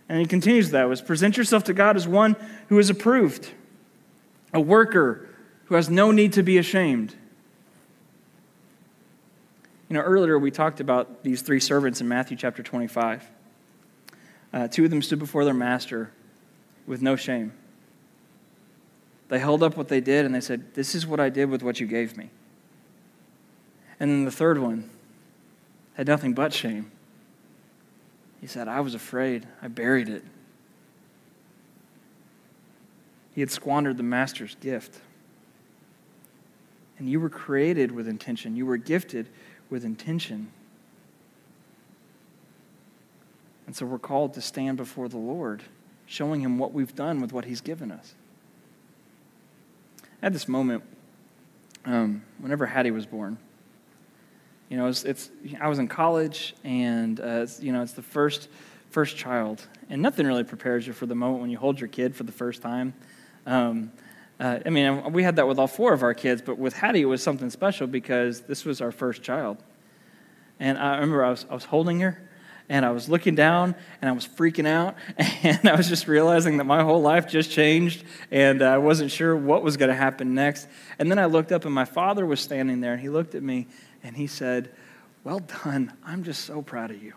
And 0.10 0.20
he 0.20 0.26
continues 0.26 0.72
that 0.72 0.90
was 0.90 1.02
present 1.02 1.38
yourself 1.38 1.64
to 1.66 1.74
God 1.74 1.96
as 1.96 2.08
one 2.08 2.36
who 2.70 2.80
is 2.80 2.90
approved, 2.90 3.52
a 4.56 4.60
worker 4.60 5.28
who 5.66 5.76
has 5.76 5.90
no 5.90 6.12
need 6.12 6.34
to 6.34 6.42
be 6.42 6.58
ashamed. 6.58 7.14
You 9.90 9.96
know, 9.96 10.02
earlier 10.02 10.40
we 10.40 10.50
talked 10.50 10.80
about 10.80 11.24
these 11.24 11.42
three 11.42 11.60
servants 11.60 12.00
in 12.00 12.08
Matthew 12.08 12.38
chapter 12.38 12.64
25. 12.64 13.30
Uh, 14.54 14.68
two 14.70 14.86
of 14.86 14.90
them 14.90 15.02
stood 15.02 15.20
before 15.20 15.44
their 15.44 15.54
master 15.54 16.10
with 16.88 17.02
no 17.02 17.18
shame. 17.18 17.52
They 19.28 19.40
held 19.40 19.62
up 19.62 19.76
what 19.76 19.90
they 19.90 20.00
did 20.00 20.26
and 20.26 20.34
they 20.34 20.42
said, 20.42 20.74
This 20.74 20.96
is 20.96 21.06
what 21.06 21.20
I 21.20 21.30
did 21.30 21.50
with 21.50 21.62
what 21.62 21.82
you 21.82 21.86
gave 21.86 22.16
me. 22.16 22.30
And 24.00 24.10
then 24.10 24.24
the 24.24 24.32
third 24.32 24.58
one 24.58 24.90
had 25.96 26.08
nothing 26.08 26.34
but 26.34 26.54
shame. 26.54 26.92
He 28.40 28.48
said, 28.48 28.70
I 28.70 28.80
was 28.80 28.96
afraid. 28.96 29.48
I 29.62 29.68
buried 29.68 30.08
it. 30.08 30.24
He 33.36 33.42
had 33.42 33.52
squandered 33.52 33.98
the 33.98 34.04
master's 34.04 34.56
gift. 34.56 35.02
And 36.98 37.10
you 37.10 37.20
were 37.20 37.30
created 37.30 37.92
with 37.92 38.08
intention, 38.08 38.56
you 38.56 38.66
were 38.66 38.78
gifted 38.78 39.28
with 39.70 39.84
intention. 39.84 40.52
And 43.68 43.76
so 43.76 43.86
we're 43.86 44.00
called 44.00 44.34
to 44.36 44.42
stand 44.42 44.78
before 44.78 45.10
the 45.10 45.18
Lord, 45.18 45.64
showing 46.06 46.40
him 46.40 46.58
what 46.58 46.72
we've 46.72 46.96
done 46.96 47.20
with 47.20 47.34
what 47.34 47.46
he's 47.46 47.62
given 47.62 47.92
us. 47.92 48.14
Had 50.22 50.34
this 50.34 50.48
moment 50.48 50.84
um, 51.84 52.24
whenever 52.40 52.66
Hattie 52.66 52.92
was 52.92 53.06
born. 53.06 53.38
You 54.70 54.78
know, 54.78 54.88
it's, 54.88 55.04
it's 55.04 55.30
I 55.60 55.68
was 55.68 55.80
in 55.80 55.88
college, 55.88 56.56
and 56.64 57.20
uh, 57.20 57.48
you 57.60 57.72
know, 57.74 57.82
it's 57.82 57.94
the 57.94 58.02
first 58.02 58.48
first 58.90 59.18
child, 59.18 59.68
and 59.90 60.02
nothing 60.02 60.26
really 60.26 60.44
prepares 60.44 60.88
you 60.88 60.94
for 60.94 61.06
the 61.06 61.16
moment 61.16 61.42
when 61.42 61.50
you 61.50 61.58
hold 61.58 61.80
your 61.80 61.90
kid 61.90 62.16
for 62.16 62.24
the 62.24 62.32
first 62.32 62.62
time. 62.62 62.94
Um, 63.46 63.92
uh, 64.40 64.60
I 64.66 64.70
mean, 64.70 65.14
we 65.14 65.24
had 65.24 65.38
that 65.38 65.48
with 65.48 65.60
all 65.60 65.68
four 65.68 65.94
of 65.94 66.04
our 66.04 66.14
kids, 66.14 66.42
but 66.42 66.58
with 66.58 66.74
Hattie, 66.74 67.02
it 67.02 67.06
was 67.06 67.24
something 67.24 67.50
special 67.50 67.88
because 67.88 68.42
this 68.42 68.66
was 68.66 68.82
our 68.82 68.92
first 68.92 69.24
child. 69.24 69.58
And 70.60 70.78
I 70.78 70.96
remember 70.96 71.24
I 71.24 71.30
was, 71.30 71.46
I 71.50 71.54
was 71.54 71.66
holding 71.66 72.00
her, 72.02 72.22
and 72.68 72.86
I 72.86 72.92
was 72.92 73.08
looking 73.08 73.36
down, 73.36 73.76
and 74.02 74.10
I 74.10 74.14
was 74.14 74.28
freaking 74.28 74.68
out, 74.68 74.96
and 75.44 75.70
I 75.70 75.76
was 75.76 75.88
just 75.88 76.08
realizing 76.08 76.58
that 76.58 76.64
my 76.66 76.84
whole 76.84 77.02
life 77.02 77.28
just 77.28 77.52
changed, 77.52 78.04
and 78.32 78.62
I 78.62 78.78
wasn't 78.78 79.12
sure 79.12 79.36
what 79.36 79.64
was 79.64 79.78
going 79.78 79.90
to 79.90 79.96
happen 79.96 80.34
next. 80.34 80.68
And 81.00 81.10
then 81.10 81.20
I 81.20 81.26
looked 81.26 81.52
up, 81.52 81.66
and 81.66 81.74
my 81.74 81.86
father 81.86 82.26
was 82.26 82.42
standing 82.42 82.82
there, 82.82 82.94
and 82.94 83.02
he 83.02 83.10
looked 83.10 83.36
at 83.36 83.44
me, 83.44 83.68
and 84.04 84.18
he 84.18 84.28
said, 84.28 84.72
Well 85.24 85.40
done. 85.40 85.94
I'm 86.04 86.24
just 86.24 86.46
so 86.46 86.62
proud 86.62 86.92
of 86.92 87.02
you. 87.02 87.14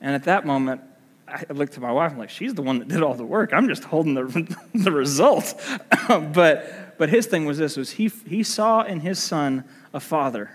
And 0.00 0.14
at 0.14 0.24
that 0.24 0.46
moment, 0.46 0.80
I 1.28 1.52
looked 1.52 1.74
to 1.74 1.80
my 1.80 1.92
wife, 1.92 2.12
I'm 2.12 2.18
like, 2.18 2.30
she's 2.30 2.54
the 2.54 2.62
one 2.62 2.78
that 2.78 2.88
did 2.88 3.02
all 3.02 3.14
the 3.14 3.24
work. 3.24 3.52
I'm 3.52 3.68
just 3.68 3.84
holding 3.84 4.14
the, 4.14 4.56
the 4.74 4.92
result. 4.92 5.54
but, 6.08 6.98
but 6.98 7.08
his 7.08 7.26
thing 7.26 7.46
was 7.46 7.58
this, 7.58 7.76
was 7.76 7.92
he, 7.92 8.08
he 8.26 8.42
saw 8.42 8.82
in 8.82 9.00
his 9.00 9.18
son 9.18 9.64
a 9.92 10.00
father. 10.00 10.50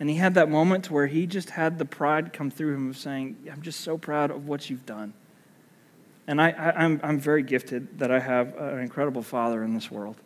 And 0.00 0.10
he 0.10 0.16
had 0.16 0.34
that 0.34 0.50
moment 0.50 0.90
where 0.90 1.06
he 1.06 1.26
just 1.26 1.50
had 1.50 1.78
the 1.78 1.84
pride 1.84 2.32
come 2.32 2.50
through 2.50 2.74
him 2.74 2.90
of 2.90 2.96
saying, 2.96 3.36
I'm 3.50 3.62
just 3.62 3.80
so 3.80 3.96
proud 3.96 4.30
of 4.30 4.46
what 4.46 4.68
you've 4.68 4.86
done. 4.86 5.14
And 6.26 6.40
I, 6.40 6.50
I, 6.50 6.84
I'm, 6.84 7.00
I'm 7.02 7.18
very 7.18 7.42
gifted 7.42 7.98
that 7.98 8.10
I 8.10 8.18
have 8.18 8.56
an 8.56 8.80
incredible 8.80 9.22
father 9.22 9.62
in 9.62 9.74
this 9.74 9.90
world 9.90 10.16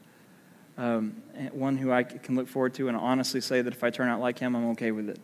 um, 0.79 1.21
one 1.53 1.77
who 1.77 1.91
I 1.91 2.05
can 2.05 2.37
look 2.37 2.49
forward 2.49 2.73
to 2.75 2.89
and 2.89 2.97
honestly 2.97 3.41
say 3.41 3.61
that 3.61 3.75
if 3.75 3.83
I 3.83 3.91
turn 3.91 4.09
out 4.09 4.21
like 4.21 4.39
him, 4.39 4.55
I'm 4.55 4.71
okay 4.71 4.93
with 4.93 5.11
it. 5.11 5.21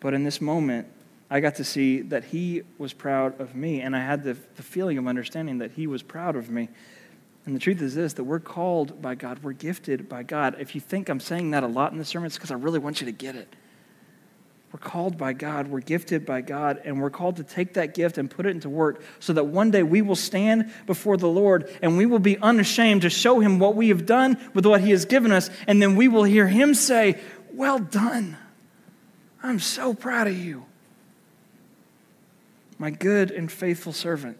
But 0.00 0.14
in 0.14 0.24
this 0.24 0.40
moment, 0.40 0.88
I 1.32 1.40
got 1.40 1.54
to 1.54 1.64
see 1.64 2.02
that 2.02 2.24
he 2.24 2.60
was 2.76 2.92
proud 2.92 3.40
of 3.40 3.54
me, 3.54 3.80
and 3.80 3.96
I 3.96 4.00
had 4.00 4.22
the, 4.22 4.36
the 4.56 4.62
feeling 4.62 4.98
of 4.98 5.06
understanding 5.06 5.58
that 5.58 5.70
he 5.70 5.86
was 5.86 6.02
proud 6.02 6.36
of 6.36 6.50
me. 6.50 6.68
And 7.46 7.56
the 7.56 7.58
truth 7.58 7.80
is 7.80 7.94
this 7.94 8.12
that 8.14 8.24
we're 8.24 8.38
called 8.38 9.00
by 9.00 9.14
God, 9.14 9.42
we're 9.42 9.52
gifted 9.52 10.10
by 10.10 10.24
God. 10.24 10.56
If 10.58 10.74
you 10.74 10.80
think 10.82 11.08
I'm 11.08 11.20
saying 11.20 11.52
that 11.52 11.62
a 11.62 11.66
lot 11.66 11.90
in 11.90 11.96
the 11.96 12.04
sermon, 12.04 12.26
it's 12.26 12.36
because 12.36 12.50
I 12.50 12.56
really 12.56 12.78
want 12.78 13.00
you 13.00 13.06
to 13.06 13.12
get 13.12 13.34
it. 13.34 13.48
We're 14.72 14.78
called 14.78 15.16
by 15.16 15.32
God, 15.32 15.68
we're 15.68 15.80
gifted 15.80 16.26
by 16.26 16.42
God, 16.42 16.82
and 16.84 17.00
we're 17.00 17.08
called 17.08 17.36
to 17.36 17.44
take 17.44 17.74
that 17.74 17.94
gift 17.94 18.18
and 18.18 18.30
put 18.30 18.44
it 18.44 18.50
into 18.50 18.68
work 18.68 19.02
so 19.18 19.32
that 19.32 19.44
one 19.44 19.70
day 19.70 19.82
we 19.82 20.02
will 20.02 20.16
stand 20.16 20.70
before 20.84 21.16
the 21.16 21.28
Lord 21.28 21.74
and 21.80 21.96
we 21.96 22.04
will 22.04 22.18
be 22.18 22.36
unashamed 22.36 23.02
to 23.02 23.10
show 23.10 23.40
him 23.40 23.58
what 23.58 23.74
we 23.74 23.88
have 23.88 24.04
done 24.04 24.36
with 24.52 24.66
what 24.66 24.82
he 24.82 24.90
has 24.90 25.06
given 25.06 25.32
us, 25.32 25.48
and 25.66 25.80
then 25.80 25.96
we 25.96 26.08
will 26.08 26.24
hear 26.24 26.46
him 26.46 26.74
say, 26.74 27.18
Well 27.54 27.78
done. 27.78 28.36
I'm 29.42 29.60
so 29.60 29.94
proud 29.94 30.26
of 30.26 30.36
you, 30.36 30.66
my 32.82 32.90
good 32.90 33.30
and 33.30 33.50
faithful 33.50 33.92
servant. 33.92 34.36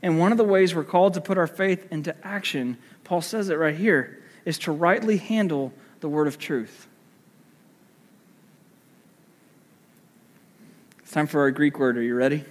And 0.00 0.16
one 0.16 0.30
of 0.30 0.38
the 0.38 0.44
ways 0.44 0.72
we're 0.72 0.84
called 0.84 1.14
to 1.14 1.20
put 1.20 1.36
our 1.36 1.48
faith 1.48 1.84
into 1.90 2.14
action, 2.24 2.78
Paul 3.02 3.22
says 3.22 3.48
it 3.48 3.56
right 3.56 3.74
here, 3.74 4.22
is 4.44 4.56
to 4.60 4.70
rightly 4.70 5.16
handle 5.16 5.72
the 5.98 6.08
word 6.08 6.28
of 6.28 6.38
truth. 6.38 6.86
It's 11.00 11.10
time 11.10 11.26
for 11.26 11.40
our 11.40 11.50
Greek 11.50 11.80
word. 11.80 11.98
Are 11.98 12.02
you 12.02 12.14
ready? 12.14 12.44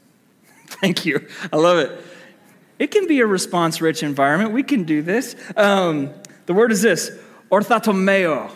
Thank 0.66 1.04
you. 1.04 1.28
I 1.52 1.58
love 1.58 1.76
it. 1.76 2.02
It 2.78 2.90
can 2.90 3.06
be 3.06 3.20
a 3.20 3.26
response 3.26 3.82
rich 3.82 4.02
environment. 4.02 4.52
We 4.52 4.62
can 4.62 4.84
do 4.84 5.02
this. 5.02 5.36
Um, 5.58 6.08
the 6.46 6.54
word 6.54 6.72
is 6.72 6.80
this 6.80 7.10
orthotomeo. 7.52 8.50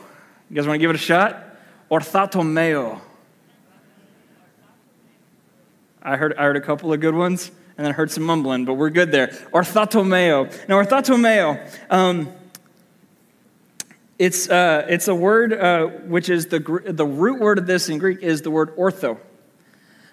You 0.49 0.57
guys 0.57 0.67
want 0.67 0.77
to 0.77 0.79
give 0.79 0.89
it 0.89 0.97
a 0.97 0.99
shot? 0.99 1.54
Orthotomeo. 1.91 3.01
I 6.03 6.17
heard, 6.17 6.35
I 6.35 6.43
heard 6.43 6.57
a 6.57 6.61
couple 6.61 6.93
of 6.93 7.01
good 7.01 7.15
ones, 7.15 7.51
and 7.77 7.85
then 7.85 7.93
I 7.93 7.95
heard 7.95 8.11
some 8.11 8.25
mumbling, 8.25 8.65
but 8.65 8.75
we're 8.75 8.91
good 8.91 9.11
there. 9.11 9.29
Orthotomeo. 9.53 10.69
Now, 10.69 10.83
orthotomeo. 10.83 11.61
Um, 11.91 12.33
it's, 14.19 14.49
uh, 14.49 14.87
it's 14.89 15.09
a 15.09 15.15
word 15.15 15.53
uh, 15.53 15.87
which 15.87 16.29
is 16.29 16.47
the, 16.47 16.61
the 16.87 17.07
root 17.07 17.41
word 17.41 17.59
of 17.59 17.67
this 17.67 17.89
in 17.89 17.99
Greek 17.99 18.23
is 18.23 18.43
the 18.43 18.51
word 18.51 18.77
ortho, 18.77 19.19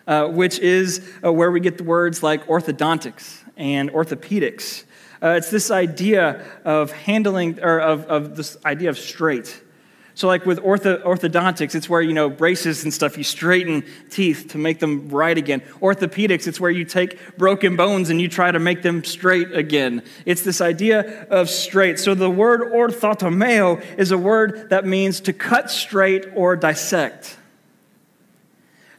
uh, 0.08 0.28
which 0.28 0.60
is 0.60 1.08
uh, 1.24 1.32
where 1.32 1.52
we 1.52 1.60
get 1.60 1.78
the 1.78 1.84
words 1.84 2.24
like 2.24 2.48
orthodontics 2.48 3.44
and 3.58 3.92
orthopedics. 3.92 4.86
Uh, 5.22 5.36
it's 5.38 5.52
this 5.52 5.70
idea 5.70 6.44
of 6.66 6.92
handling, 6.92 7.60
or 7.60 7.80
of, 7.80 8.06
of 8.06 8.36
this 8.36 8.58
idea 8.66 8.90
of 8.90 8.98
straight. 8.98 9.62
So, 10.22 10.28
like 10.28 10.46
with 10.46 10.60
ortho, 10.60 11.02
orthodontics, 11.02 11.74
it's 11.74 11.90
where, 11.90 12.00
you 12.00 12.14
know, 12.14 12.30
braces 12.30 12.84
and 12.84 12.94
stuff, 12.94 13.18
you 13.18 13.24
straighten 13.24 13.84
teeth 14.12 14.50
to 14.50 14.60
make 14.60 14.78
them 14.78 15.10
right 15.10 15.36
again. 15.36 15.62
Orthopedics, 15.82 16.46
it's 16.46 16.60
where 16.60 16.70
you 16.70 16.86
take 16.86 17.18
broken 17.40 17.76
bones 17.76 18.12
and 18.12 18.22
you 18.22 18.28
try 18.28 18.52
to 18.52 18.60
make 18.60 18.84
them 18.84 19.04
straight 19.04 19.52
again. 19.52 20.04
It's 20.28 20.44
this 20.44 20.62
idea 20.62 21.26
of 21.32 21.50
straight. 21.50 21.98
So, 21.98 22.14
the 22.14 22.30
word 22.30 22.72
orthotomeo 22.72 23.84
is 23.98 24.12
a 24.12 24.18
word 24.20 24.70
that 24.70 24.86
means 24.86 25.22
to 25.22 25.34
cut 25.34 25.72
straight 25.72 26.28
or 26.36 26.56
dissect. 26.56 27.36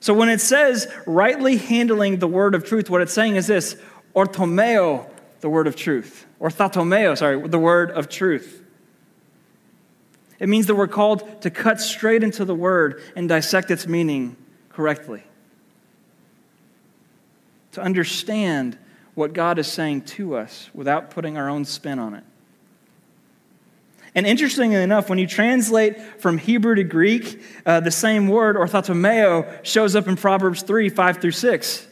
So, 0.00 0.14
when 0.14 0.28
it 0.28 0.40
says 0.40 0.92
rightly 1.06 1.56
handling 1.56 2.18
the 2.18 2.26
word 2.26 2.56
of 2.56 2.64
truth, 2.64 2.90
what 2.90 3.00
it's 3.00 3.12
saying 3.12 3.36
is 3.36 3.46
this 3.46 3.76
orthomeo, 4.16 5.08
the 5.38 5.48
word 5.48 5.68
of 5.68 5.76
truth. 5.76 6.26
Orthotomeo, 6.40 7.16
sorry, 7.16 7.46
the 7.46 7.60
word 7.60 7.92
of 7.92 8.08
truth. 8.08 8.61
It 10.42 10.48
means 10.48 10.66
that 10.66 10.74
we're 10.74 10.88
called 10.88 11.42
to 11.42 11.50
cut 11.50 11.80
straight 11.80 12.24
into 12.24 12.44
the 12.44 12.54
word 12.54 13.00
and 13.14 13.28
dissect 13.28 13.70
its 13.70 13.86
meaning 13.86 14.36
correctly. 14.70 15.22
To 17.72 17.80
understand 17.80 18.76
what 19.14 19.34
God 19.34 19.60
is 19.60 19.68
saying 19.68 20.02
to 20.02 20.34
us 20.34 20.68
without 20.74 21.12
putting 21.12 21.36
our 21.36 21.48
own 21.48 21.64
spin 21.64 22.00
on 22.00 22.14
it. 22.14 22.24
And 24.16 24.26
interestingly 24.26 24.82
enough, 24.82 25.08
when 25.08 25.20
you 25.20 25.28
translate 25.28 26.20
from 26.20 26.38
Hebrew 26.38 26.74
to 26.74 26.82
Greek, 26.82 27.40
uh, 27.64 27.78
the 27.78 27.92
same 27.92 28.26
word, 28.26 28.56
orthotomeo, 28.56 29.64
shows 29.64 29.94
up 29.94 30.08
in 30.08 30.16
Proverbs 30.16 30.62
3 30.62 30.88
5 30.88 31.18
through 31.18 31.30
6. 31.30 31.82
It 31.82 31.88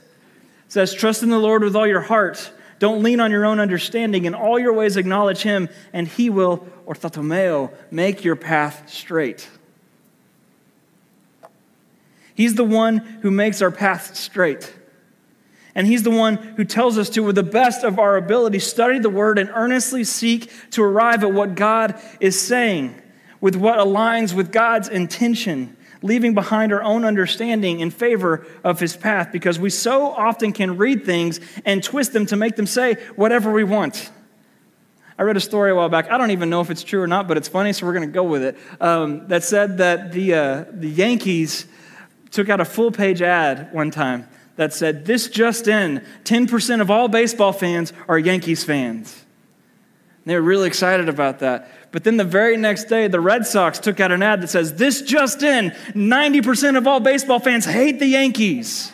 says, 0.67 0.93
Trust 0.93 1.23
in 1.23 1.29
the 1.29 1.39
Lord 1.39 1.63
with 1.63 1.77
all 1.77 1.87
your 1.87 2.01
heart 2.01 2.51
don't 2.81 3.03
lean 3.03 3.21
on 3.21 3.31
your 3.31 3.45
own 3.45 3.61
understanding. 3.61 4.25
In 4.25 4.35
all 4.35 4.59
your 4.59 4.73
ways, 4.73 4.97
acknowledge 4.97 5.43
him, 5.43 5.69
and 5.93 6.09
he 6.09 6.31
will, 6.31 6.67
orthotomeo, 6.91 7.73
make 7.93 8.25
your 8.25 8.35
path 8.35 8.83
straight. 8.89 9.49
He's 12.35 12.57
the 12.57 12.65
one 12.65 12.99
who 12.99 13.31
makes 13.31 13.63
our 13.63 13.71
path 13.71 14.17
straight. 14.17 14.75
And 15.75 15.87
he's 15.87 16.03
the 16.03 16.11
one 16.11 16.37
who 16.37 16.65
tells 16.65 16.99
us 16.99 17.09
to, 17.11 17.23
with 17.23 17.37
the 17.37 17.45
best 17.45 17.85
of 17.85 18.01
our 18.01 18.17
ability, 18.17 18.59
study 18.59 18.99
the 18.99 19.09
word 19.09 19.39
and 19.39 19.51
earnestly 19.55 20.03
seek 20.03 20.51
to 20.71 20.83
arrive 20.83 21.23
at 21.23 21.33
what 21.33 21.55
God 21.55 22.01
is 22.19 22.41
saying, 22.41 23.01
with 23.41 23.55
what 23.55 23.79
aligns 23.79 24.35
with 24.35 24.51
God's 24.51 24.89
intention 24.89 25.77
leaving 26.03 26.33
behind 26.33 26.73
our 26.73 26.83
own 26.83 27.05
understanding 27.05 27.81
in 27.81 27.91
favor 27.91 28.47
of 28.65 28.81
his 28.81 28.97
path 28.97 29.31
because 29.31 29.59
we 29.59 29.69
so 29.69 30.07
often 30.07 30.51
can 30.51 30.79
read 30.79 31.05
things 31.05 31.39
and 31.67 31.85
twist 31.85 32.15
them 32.15 32.25
to 32.25 32.37
make 32.37 32.57
them 32.57 32.67
say 32.67 32.95
whatever 33.17 33.53
we 33.53 33.65
want. 33.65 34.11
I 35.21 35.23
read 35.23 35.37
a 35.37 35.41
story 35.41 35.71
a 35.71 35.75
while 35.75 35.91
back. 35.91 36.11
I 36.11 36.17
don't 36.17 36.31
even 36.31 36.49
know 36.49 36.63
if 36.63 36.71
it's 36.71 36.83
true 36.83 37.03
or 37.03 37.07
not, 37.07 37.29
but 37.29 37.37
it's 37.37 37.47
funny, 37.47 37.75
so 37.75 37.85
we're 37.85 37.93
going 37.93 38.09
to 38.09 38.13
go 38.13 38.25
with 38.25 38.43
it. 38.43 38.57
Um, 38.81 39.29
that 39.29 39.45
said 39.45 39.77
that 39.77 40.13
the, 40.13 40.33
uh, 40.33 40.65
the 40.73 40.89
Yankees 40.89 41.67
took 42.31 42.49
out 42.49 42.59
a 42.59 42.65
full 42.65 42.91
page 42.91 43.21
ad 43.21 43.71
one 43.71 43.91
time 43.91 44.27
that 44.57 44.73
said, 44.73 45.05
This 45.05 45.29
just 45.29 45.69
in 45.69 46.07
10% 46.25 46.81
of 46.81 46.91
all 46.91 47.07
baseball 47.07 47.53
fans 47.53 47.93
are 48.09 48.19
Yankees 48.19 48.65
fans. 48.65 49.13
And 50.25 50.31
they 50.31 50.37
were 50.37 50.41
really 50.41 50.69
excited 50.69 51.11
about 51.11 51.41
that. 51.41 51.71
But 51.93 52.05
then 52.05 52.17
the 52.17 52.25
very 52.25 52.57
next 52.57 52.85
day, 52.85 53.07
the 53.07 53.21
Red 53.21 53.47
Sox 53.47 53.79
took 53.79 54.01
out 54.01 54.13
an 54.13 54.23
ad 54.23 54.41
that 54.41 54.49
says, 54.49 54.77
This 54.77 55.03
just 55.03 55.43
in 55.43 55.73
90% 55.89 56.79
of 56.79 56.87
all 56.87 56.99
baseball 56.99 57.41
fans 57.41 57.67
hate 57.67 57.99
the 57.99 58.07
Yankees. 58.07 58.91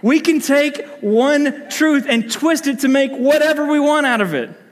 We 0.00 0.20
can 0.20 0.38
take 0.38 0.86
one 1.00 1.68
truth 1.70 2.06
and 2.08 2.30
twist 2.30 2.68
it 2.68 2.78
to 2.80 2.88
make 2.88 3.10
whatever 3.10 3.66
we 3.66 3.80
want 3.80 4.06
out 4.06 4.20
of 4.20 4.32
it. 4.32 4.62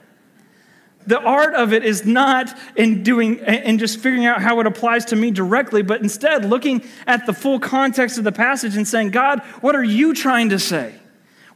The 1.07 1.21
art 1.21 1.55
of 1.55 1.73
it 1.73 1.85
is 1.85 2.07
not 2.07 2.57
in 2.77 3.03
doing 3.03 3.41
and 3.41 3.79
just 3.79 3.99
figuring 3.99 4.25
out 4.25 4.41
how 4.41 4.61
it 4.61 4.67
applies 4.67 5.05
to 5.07 5.17
me 5.17 5.31
directly, 5.31 5.83
but 5.83 6.01
instead 6.01 6.45
looking 6.45 6.83
at 7.07 7.27
the 7.27 7.33
full 7.33 7.61
context 7.61 8.17
of 8.17 8.25
the 8.25 8.33
passage 8.33 8.77
and 8.77 8.89
saying, 8.89 9.11
God, 9.11 9.41
what 9.61 9.77
are 9.77 9.85
you 9.85 10.15
trying 10.15 10.49
to 10.49 10.59
say? 10.59 10.95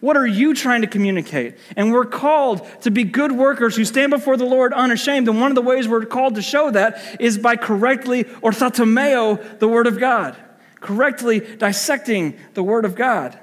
What 0.00 0.16
are 0.16 0.26
you 0.26 0.54
trying 0.54 0.82
to 0.82 0.86
communicate? 0.86 1.58
And 1.76 1.92
we're 1.92 2.04
called 2.04 2.66
to 2.82 2.90
be 2.90 3.04
good 3.04 3.32
workers 3.32 3.74
who 3.74 3.84
stand 3.84 4.10
before 4.10 4.36
the 4.36 4.44
Lord 4.44 4.72
unashamed. 4.72 5.28
And 5.28 5.40
one 5.40 5.50
of 5.50 5.56
the 5.56 5.62
ways 5.62 5.88
we're 5.88 6.04
called 6.04 6.36
to 6.36 6.42
show 6.42 6.70
that 6.70 7.20
is 7.20 7.36
by 7.36 7.56
correctly 7.56 8.24
orthotomeo 8.24 9.58
the 9.58 9.66
Word 9.66 9.88
of 9.88 9.98
God, 9.98 10.36
correctly 10.80 11.40
dissecting 11.40 12.38
the 12.54 12.62
Word 12.62 12.84
of 12.84 12.94
God. 12.94 13.38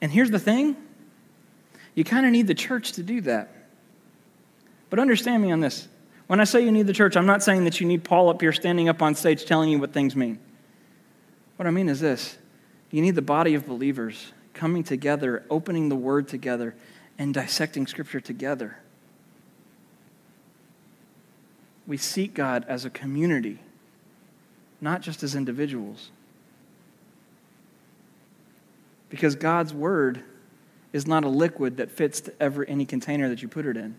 And 0.00 0.12
here's 0.12 0.30
the 0.30 0.38
thing 0.38 0.76
you 1.98 2.04
kind 2.04 2.24
of 2.24 2.30
need 2.30 2.46
the 2.46 2.54
church 2.54 2.92
to 2.92 3.02
do 3.02 3.20
that. 3.22 3.52
But 4.88 5.00
understand 5.00 5.42
me 5.42 5.50
on 5.50 5.58
this. 5.58 5.88
When 6.28 6.38
I 6.38 6.44
say 6.44 6.64
you 6.64 6.70
need 6.70 6.86
the 6.86 6.92
church, 6.92 7.16
I'm 7.16 7.26
not 7.26 7.42
saying 7.42 7.64
that 7.64 7.80
you 7.80 7.88
need 7.88 8.04
Paul 8.04 8.28
up 8.28 8.40
here 8.40 8.52
standing 8.52 8.88
up 8.88 9.02
on 9.02 9.16
stage 9.16 9.44
telling 9.44 9.68
you 9.68 9.80
what 9.80 9.92
things 9.92 10.14
mean. 10.14 10.38
What 11.56 11.66
I 11.66 11.72
mean 11.72 11.88
is 11.88 11.98
this 11.98 12.38
you 12.92 13.02
need 13.02 13.16
the 13.16 13.22
body 13.22 13.54
of 13.54 13.66
believers 13.66 14.32
coming 14.54 14.84
together, 14.84 15.44
opening 15.50 15.88
the 15.88 15.96
word 15.96 16.28
together, 16.28 16.76
and 17.18 17.34
dissecting 17.34 17.88
scripture 17.88 18.20
together. 18.20 18.78
We 21.84 21.96
seek 21.96 22.32
God 22.32 22.64
as 22.68 22.84
a 22.84 22.90
community, 22.90 23.58
not 24.80 25.02
just 25.02 25.24
as 25.24 25.34
individuals. 25.34 26.10
Because 29.08 29.34
God's 29.34 29.74
word 29.74 30.22
is 30.92 31.06
not 31.06 31.24
a 31.24 31.28
liquid 31.28 31.76
that 31.76 31.90
fits 31.90 32.20
to 32.22 32.32
every, 32.40 32.68
any 32.68 32.84
container 32.84 33.28
that 33.28 33.42
you 33.42 33.48
put 33.48 33.66
it 33.66 33.76
in. 33.76 33.94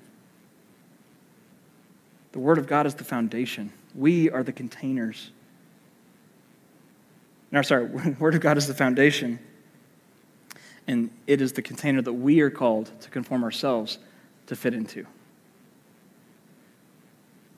The 2.31 2.39
word 2.39 2.57
of 2.57 2.67
God 2.67 2.85
is 2.85 2.95
the 2.95 3.03
foundation. 3.03 3.71
We 3.95 4.29
are 4.29 4.43
the 4.43 4.51
containers. 4.51 5.31
No, 7.51 7.61
sorry, 7.61 7.85
Word 8.19 8.35
of 8.35 8.41
God 8.41 8.57
is 8.57 8.67
the 8.67 8.73
foundation, 8.73 9.39
and 10.87 11.09
it 11.25 11.41
is 11.41 11.53
the 11.53 11.61
container 11.61 12.01
that 12.01 12.13
we 12.13 12.41
are 12.41 12.51
called 12.51 12.91
to 13.01 13.09
conform 13.09 13.43
ourselves 13.43 13.97
to 14.47 14.55
fit 14.55 14.73
into. 14.73 15.05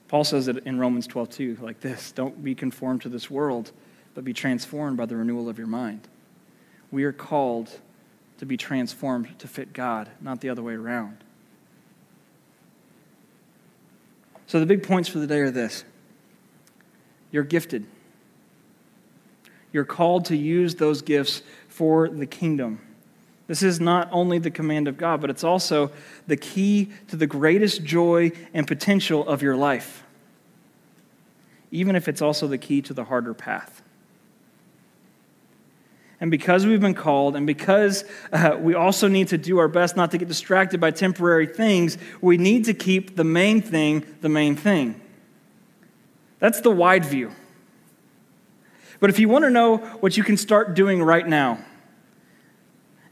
Paul 0.07 0.23
says 0.23 0.47
it 0.47 0.65
in 0.65 0.79
Romans 0.79 1.07
12, 1.07 1.29
2, 1.29 1.57
like 1.61 1.79
this 1.79 2.11
Don't 2.11 2.43
be 2.43 2.55
conformed 2.55 3.01
to 3.01 3.09
this 3.09 3.29
world, 3.29 3.71
but 4.13 4.23
be 4.23 4.33
transformed 4.33 4.97
by 4.97 5.05
the 5.05 5.15
renewal 5.15 5.49
of 5.49 5.57
your 5.57 5.67
mind. 5.67 6.07
We 6.89 7.03
are 7.03 7.13
called 7.13 7.79
to 8.41 8.45
be 8.47 8.57
transformed 8.57 9.37
to 9.37 9.47
fit 9.47 9.71
God, 9.71 10.09
not 10.19 10.41
the 10.41 10.49
other 10.49 10.63
way 10.63 10.73
around. 10.73 11.17
So, 14.47 14.59
the 14.59 14.65
big 14.65 14.81
points 14.81 15.07
for 15.07 15.19
the 15.19 15.27
day 15.27 15.41
are 15.41 15.51
this 15.51 15.83
you're 17.29 17.43
gifted. 17.43 17.85
You're 19.71 19.85
called 19.85 20.25
to 20.25 20.35
use 20.35 20.73
those 20.73 21.03
gifts 21.03 21.43
for 21.67 22.09
the 22.09 22.25
kingdom. 22.25 22.81
This 23.45 23.61
is 23.61 23.79
not 23.79 24.09
only 24.11 24.39
the 24.39 24.49
command 24.49 24.87
of 24.87 24.97
God, 24.97 25.21
but 25.21 25.29
it's 25.29 25.43
also 25.43 25.91
the 26.25 26.35
key 26.35 26.89
to 27.09 27.15
the 27.15 27.27
greatest 27.27 27.83
joy 27.83 28.31
and 28.55 28.65
potential 28.65 29.29
of 29.29 29.43
your 29.43 29.55
life, 29.55 30.03
even 31.69 31.95
if 31.95 32.07
it's 32.07 32.23
also 32.23 32.47
the 32.47 32.57
key 32.57 32.81
to 32.81 32.93
the 32.95 33.03
harder 33.03 33.35
path. 33.35 33.83
And 36.21 36.29
because 36.29 36.67
we've 36.67 36.79
been 36.79 36.93
called, 36.93 37.35
and 37.35 37.47
because 37.47 38.05
uh, 38.31 38.55
we 38.59 38.75
also 38.75 39.07
need 39.07 39.29
to 39.29 39.39
do 39.39 39.57
our 39.57 39.67
best 39.67 39.97
not 39.97 40.11
to 40.11 40.19
get 40.19 40.27
distracted 40.27 40.79
by 40.79 40.91
temporary 40.91 41.47
things, 41.47 41.97
we 42.21 42.37
need 42.37 42.65
to 42.65 42.75
keep 42.75 43.15
the 43.15 43.23
main 43.23 43.59
thing 43.59 44.05
the 44.21 44.29
main 44.29 44.55
thing. 44.55 45.01
That's 46.37 46.61
the 46.61 46.69
wide 46.69 47.05
view. 47.05 47.31
But 48.99 49.09
if 49.09 49.17
you 49.17 49.29
want 49.29 49.45
to 49.45 49.49
know 49.49 49.77
what 49.77 50.15
you 50.15 50.23
can 50.23 50.37
start 50.37 50.75
doing 50.75 51.01
right 51.01 51.27
now, 51.27 51.57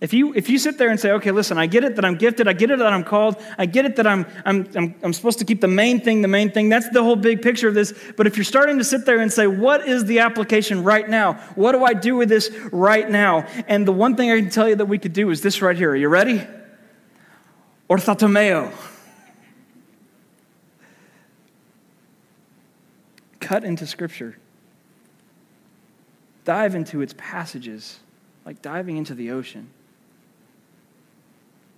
if 0.02 0.14
you, 0.14 0.34
if 0.34 0.50
you 0.50 0.58
sit 0.58 0.78
there 0.78 0.90
and 0.90 1.00
say, 1.00 1.12
okay, 1.12 1.32
listen, 1.32 1.58
I 1.58 1.68
get 1.68 1.84
it 1.84 1.98
that 1.98 2.06
I'm 2.06 2.16
gifted, 2.16 2.48
I 2.48 2.54
get 2.54 2.72
it 2.72 2.80
that 2.80 2.94
I'm 2.94 3.04
called, 3.04 3.36
I 3.58 3.66
get 3.66 3.86
it 3.86 3.98
that 3.98 4.08
I'm, 4.08 4.26
I'm, 4.46 4.70
I'm, 4.76 4.96
I'm 5.04 5.14
supposed 5.14 5.40
to 5.40 5.46
keep 5.46 5.60
the 5.60 5.68
main 5.68 6.00
thing 6.00 6.22
the 6.22 6.28
main 6.28 6.52
thing, 6.52 6.70
that's 6.70 6.90
the 6.90 7.04
whole 7.04 7.18
big 7.18 7.42
picture 7.42 7.68
of 7.68 7.74
this. 7.74 7.94
But 8.16 8.26
if 8.26 8.38
you're 8.38 8.46
starting 8.46 8.78
to 8.78 8.84
sit 8.84 9.06
there 9.06 9.20
and 9.20 9.32
say, 9.32 9.46
what 9.46 9.88
is 9.88 10.06
the 10.06 10.20
application 10.20 10.84
right 10.84 11.08
now? 11.08 11.34
What 11.56 11.74
do 11.74 11.84
I 11.84 11.94
do 11.94 12.16
with 12.16 12.30
this 12.30 12.50
right 12.72 13.10
now? 13.10 13.46
And 13.68 13.88
the 13.88 13.92
one 13.92 14.16
thing 14.16 14.32
I 14.32 14.40
can 14.40 14.50
tell 14.50 14.70
you 14.70 14.76
that 14.76 14.86
we 14.86 14.98
could 14.98 15.14
do 15.14 15.30
is 15.32 15.42
this 15.42 15.62
right 15.62 15.76
here. 15.76 15.92
Are 15.92 15.96
you 15.96 16.08
ready? 16.08 16.48
Orthotomeo. 17.90 18.72
Cut 23.42 23.64
into 23.64 23.86
Scripture 23.86 24.38
dive 26.50 26.74
into 26.74 27.02
its 27.02 27.14
passages 27.16 28.00
like 28.44 28.60
diving 28.60 28.98
into 28.98 29.14
the 29.14 29.30
ocean. 29.30 29.70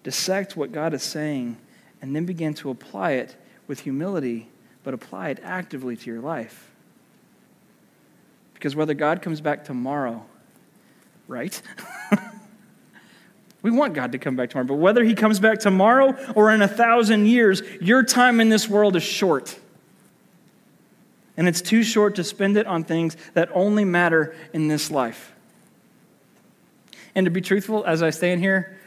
Dissect 0.03 0.57
what 0.57 0.71
God 0.71 0.93
is 0.93 1.03
saying 1.03 1.57
and 2.01 2.15
then 2.15 2.25
begin 2.25 2.53
to 2.55 2.69
apply 2.69 3.11
it 3.11 3.35
with 3.67 3.81
humility, 3.81 4.49
but 4.83 4.93
apply 4.93 5.29
it 5.29 5.39
actively 5.43 5.95
to 5.95 6.09
your 6.09 6.19
life. 6.19 6.71
Because 8.53 8.75
whether 8.75 8.93
God 8.93 9.21
comes 9.21 9.41
back 9.41 9.65
tomorrow, 9.65 10.25
right? 11.27 11.61
we 13.61 13.71
want 13.71 13.93
God 13.93 14.11
to 14.11 14.17
come 14.17 14.35
back 14.35 14.49
tomorrow, 14.49 14.67
but 14.67 14.75
whether 14.75 15.03
he 15.03 15.15
comes 15.15 15.39
back 15.39 15.59
tomorrow 15.59 16.15
or 16.33 16.51
in 16.51 16.61
a 16.61 16.67
thousand 16.67 17.27
years, 17.27 17.61
your 17.79 18.03
time 18.03 18.39
in 18.39 18.49
this 18.49 18.67
world 18.67 18.95
is 18.95 19.03
short. 19.03 19.57
And 21.37 21.47
it's 21.47 21.61
too 21.61 21.83
short 21.83 22.15
to 22.15 22.23
spend 22.23 22.57
it 22.57 22.67
on 22.67 22.83
things 22.83 23.15
that 23.33 23.49
only 23.53 23.85
matter 23.85 24.35
in 24.53 24.67
this 24.67 24.91
life. 24.91 25.33
And 27.15 27.25
to 27.25 27.31
be 27.31 27.41
truthful, 27.41 27.83
as 27.83 28.03
I 28.03 28.09
stand 28.09 28.41
here, 28.41 28.77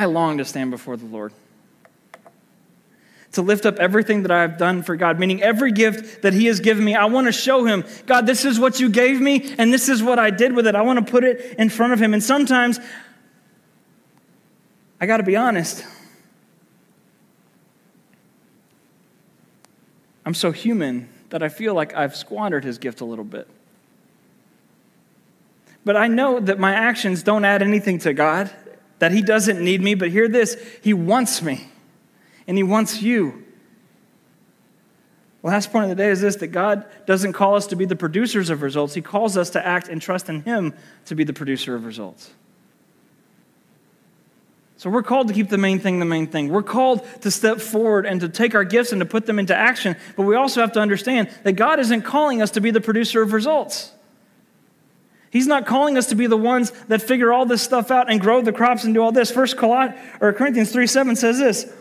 I 0.00 0.06
long 0.06 0.38
to 0.38 0.46
stand 0.46 0.70
before 0.70 0.96
the 0.96 1.04
Lord. 1.04 1.34
To 3.32 3.42
lift 3.42 3.66
up 3.66 3.76
everything 3.78 4.22
that 4.22 4.30
I've 4.30 4.56
done 4.56 4.82
for 4.82 4.96
God, 4.96 5.20
meaning 5.20 5.42
every 5.42 5.72
gift 5.72 6.22
that 6.22 6.32
He 6.32 6.46
has 6.46 6.58
given 6.58 6.82
me, 6.82 6.94
I 6.94 7.04
want 7.04 7.26
to 7.26 7.32
show 7.32 7.66
Him, 7.66 7.84
God, 8.06 8.26
this 8.26 8.46
is 8.46 8.58
what 8.58 8.80
you 8.80 8.88
gave 8.88 9.20
me, 9.20 9.54
and 9.58 9.70
this 9.70 9.90
is 9.90 10.02
what 10.02 10.18
I 10.18 10.30
did 10.30 10.54
with 10.54 10.66
it. 10.66 10.74
I 10.74 10.80
want 10.80 11.04
to 11.04 11.10
put 11.12 11.22
it 11.22 11.54
in 11.58 11.68
front 11.68 11.92
of 11.92 12.00
Him. 12.00 12.14
And 12.14 12.22
sometimes, 12.22 12.80
I 15.02 15.04
got 15.04 15.18
to 15.18 15.22
be 15.22 15.36
honest, 15.36 15.84
I'm 20.24 20.32
so 20.32 20.50
human 20.50 21.10
that 21.28 21.42
I 21.42 21.50
feel 21.50 21.74
like 21.74 21.94
I've 21.94 22.16
squandered 22.16 22.64
his 22.64 22.78
gift 22.78 23.02
a 23.02 23.04
little 23.04 23.24
bit. 23.24 23.46
But 25.84 25.96
I 25.96 26.08
know 26.08 26.40
that 26.40 26.58
my 26.58 26.72
actions 26.72 27.22
don't 27.22 27.44
add 27.44 27.60
anything 27.60 27.98
to 28.00 28.14
God, 28.14 28.50
that 29.00 29.12
he 29.12 29.20
doesn't 29.20 29.62
need 29.62 29.82
me. 29.82 29.94
But 29.94 30.10
hear 30.10 30.28
this 30.28 30.56
He 30.82 30.94
wants 30.94 31.42
me, 31.42 31.68
and 32.46 32.56
he 32.56 32.62
wants 32.62 33.02
you. 33.02 33.44
Last 35.42 35.72
point 35.72 35.84
of 35.84 35.88
the 35.88 35.96
day 35.96 36.10
is 36.10 36.20
this 36.20 36.36
that 36.36 36.48
God 36.48 36.84
doesn't 37.06 37.32
call 37.32 37.56
us 37.56 37.66
to 37.68 37.76
be 37.76 37.86
the 37.86 37.96
producers 37.96 38.50
of 38.50 38.62
results, 38.62 38.94
He 38.94 39.02
calls 39.02 39.36
us 39.36 39.50
to 39.50 39.66
act 39.66 39.88
and 39.88 40.00
trust 40.00 40.28
in 40.28 40.42
Him 40.42 40.74
to 41.06 41.14
be 41.14 41.24
the 41.24 41.32
producer 41.32 41.74
of 41.74 41.84
results. 41.84 42.30
So 44.76 44.88
we're 44.88 45.02
called 45.02 45.28
to 45.28 45.34
keep 45.34 45.50
the 45.50 45.58
main 45.58 45.78
thing 45.78 45.98
the 45.98 46.06
main 46.06 46.26
thing. 46.26 46.48
We're 46.48 46.62
called 46.62 47.06
to 47.20 47.30
step 47.30 47.60
forward 47.60 48.06
and 48.06 48.18
to 48.22 48.30
take 48.30 48.54
our 48.54 48.64
gifts 48.64 48.92
and 48.92 49.00
to 49.00 49.04
put 49.04 49.26
them 49.26 49.38
into 49.38 49.54
action. 49.54 49.94
But 50.16 50.22
we 50.22 50.36
also 50.36 50.62
have 50.62 50.72
to 50.72 50.80
understand 50.80 51.28
that 51.42 51.52
God 51.52 51.80
isn't 51.80 52.02
calling 52.02 52.40
us 52.40 52.52
to 52.52 52.62
be 52.62 52.70
the 52.70 52.80
producer 52.80 53.20
of 53.20 53.34
results. 53.34 53.92
He's 55.30 55.46
not 55.46 55.64
calling 55.64 55.96
us 55.96 56.06
to 56.06 56.16
be 56.16 56.26
the 56.26 56.36
ones 56.36 56.72
that 56.88 57.02
figure 57.02 57.32
all 57.32 57.46
this 57.46 57.62
stuff 57.62 57.90
out 57.90 58.10
and 58.10 58.20
grow 58.20 58.42
the 58.42 58.52
crops 58.52 58.84
and 58.84 58.92
do 58.92 59.02
all 59.02 59.12
this. 59.12 59.30
First 59.30 59.56
or 59.62 60.32
Corinthians 60.32 60.72
3 60.72 60.86
7 60.86 61.16
says 61.16 61.38
this. 61.38 61.72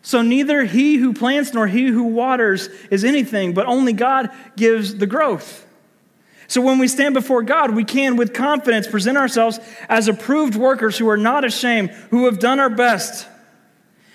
So 0.00 0.22
neither 0.22 0.64
he 0.64 0.96
who 0.96 1.12
plants 1.12 1.52
nor 1.52 1.66
he 1.66 1.88
who 1.88 2.04
waters 2.04 2.68
is 2.90 3.04
anything, 3.04 3.54
but 3.54 3.66
only 3.66 3.92
God 3.92 4.30
gives 4.56 4.94
the 4.94 5.06
growth. 5.06 5.66
So 6.48 6.60
when 6.60 6.78
we 6.78 6.86
stand 6.86 7.14
before 7.14 7.42
God, 7.42 7.74
we 7.74 7.84
can, 7.84 8.16
with 8.16 8.32
confidence, 8.32 8.86
present 8.86 9.18
ourselves 9.18 9.58
as 9.88 10.06
approved 10.06 10.54
workers 10.54 10.96
who 10.96 11.08
are 11.08 11.16
not 11.16 11.44
ashamed, 11.44 11.90
who 12.10 12.26
have 12.26 12.38
done 12.38 12.60
our 12.60 12.70
best. 12.70 13.26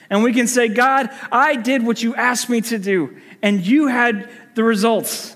And 0.09 0.23
we 0.23 0.33
can 0.33 0.47
say, 0.47 0.69
God, 0.69 1.09
I 1.31 1.55
did 1.55 1.85
what 1.85 2.01
you 2.01 2.15
asked 2.15 2.49
me 2.49 2.61
to 2.61 2.79
do, 2.79 3.17
and 3.41 3.65
you 3.65 3.87
had 3.87 4.29
the 4.55 4.63
results. 4.63 5.35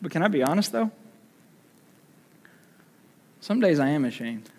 But 0.00 0.10
can 0.10 0.22
I 0.22 0.28
be 0.28 0.42
honest, 0.42 0.72
though? 0.72 0.90
Some 3.40 3.60
days 3.60 3.78
I 3.80 3.88
am 3.88 4.04
ashamed. 4.04 4.50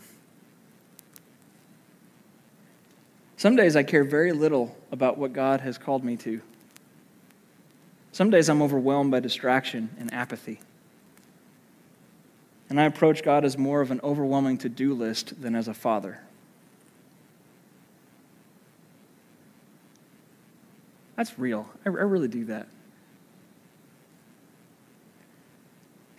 Some 3.38 3.56
days 3.56 3.76
I 3.76 3.84
care 3.84 4.04
very 4.04 4.34
little 4.34 4.76
about 4.92 5.18
what 5.18 5.32
God 5.32 5.62
has 5.62 5.78
called 5.78 6.04
me 6.04 6.18
to. 6.18 6.42
Some 8.12 8.30
days 8.30 8.50
I'm 8.50 8.62
overwhelmed 8.62 9.12
by 9.12 9.22
distraction 9.22 9.90
and 9.98 10.14
apathy. 10.14 10.60
And 12.70 12.80
I 12.80 12.84
approach 12.84 13.24
God 13.24 13.46
as 13.46 13.58
more 13.58 13.82
of 13.82 13.92
an 13.92 14.02
overwhelming 14.04 14.58
to 14.60 14.70
do 14.70 14.94
list 14.94 15.42
than 15.42 15.56
as 15.56 15.68
a 15.68 15.74
father. 15.74 16.20
That's 21.16 21.38
real. 21.40 21.70
I, 21.86 21.90
I 21.90 21.92
really 21.92 22.28
do 22.28 22.46
that. 22.46 22.68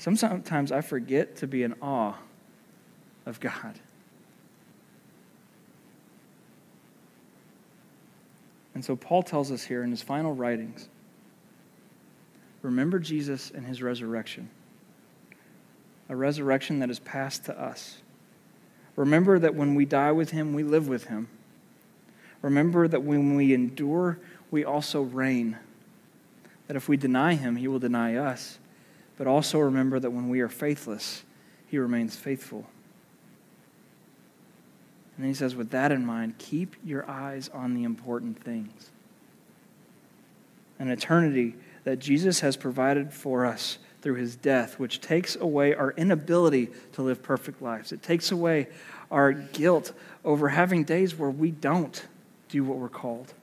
Sometimes 0.01 0.73
I 0.73 0.81
forget 0.81 1.37
to 1.37 1.47
be 1.47 1.63
in 1.63 1.75
awe 1.83 2.15
of 3.27 3.39
God. 3.39 3.79
And 8.75 8.83
so 8.83 8.97
Paul 8.97 9.23
tells 9.23 9.53
us 9.53 9.63
here 9.63 9.83
in 9.83 9.91
his 9.91 10.01
final 10.01 10.35
writings 10.35 10.89
remember 12.63 12.99
Jesus 12.99 13.51
and 13.51 13.67
his 13.67 13.83
resurrection, 13.83 14.49
a 16.09 16.17
resurrection 16.17 16.79
that 16.79 16.89
is 16.89 16.99
passed 16.99 17.45
to 17.45 17.61
us. 17.61 17.99
Remember 18.97 19.39
that 19.39 19.55
when 19.55 19.75
we 19.75 19.85
die 19.85 20.13
with 20.13 20.31
him, 20.31 20.55
we 20.55 20.63
live 20.63 20.89
with 20.89 21.09
him. 21.09 21.29
Remember 22.41 22.89
that 22.89 23.03
when 23.03 23.37
we 23.37 23.53
endure, 23.53 24.19
we 24.51 24.65
also 24.65 25.03
reign. 25.03 25.59
That 26.69 26.77
if 26.77 26.89
we 26.89 26.97
deny 26.97 27.35
him, 27.35 27.57
he 27.57 27.69
will 27.69 27.79
deny 27.79 28.15
us. 28.15 28.60
But 29.21 29.27
also 29.27 29.59
remember 29.59 30.01
that 30.01 30.13
when 30.13 30.31
we 30.31 30.41
are 30.41 30.49
faithless, 30.49 31.25
he 31.67 31.77
remains 31.77 32.17
faithful. 32.17 32.65
And 35.19 35.27
he 35.27 35.35
says, 35.35 35.55
with 35.55 35.69
that 35.73 35.93
in 35.93 36.07
mind, 36.07 36.39
keep 36.39 36.75
your 36.83 37.07
eyes 37.07 37.51
on 37.53 37.75
the 37.75 37.85
important 37.85 38.43
things. 38.43 38.89
An 40.79 40.89
eternity 40.89 41.55
that 41.85 41.99
Jesus 41.99 42.41
has 42.41 42.57
provided 42.57 43.13
for 43.13 43.45
us 43.45 43.77
through 44.01 44.15
his 44.15 44.37
death, 44.37 44.79
which 44.79 45.03
takes 45.03 45.37
away 45.37 45.75
our 45.75 45.91
inability 45.99 46.71
to 46.93 47.03
live 47.03 47.23
perfect 47.23 47.61
lives. 47.61 47.93
It 47.93 48.03
takes 48.03 48.33
away 48.33 48.69
our 49.11 49.35
guilt 49.35 49.93
over 50.25 50.49
having 50.49 50.83
days 50.83 51.15
where 51.15 51.29
we 51.29 51.51
don't 51.51 52.07
do 52.49 52.65
what 52.65 52.79
we're 52.79 52.89
called 52.89 53.35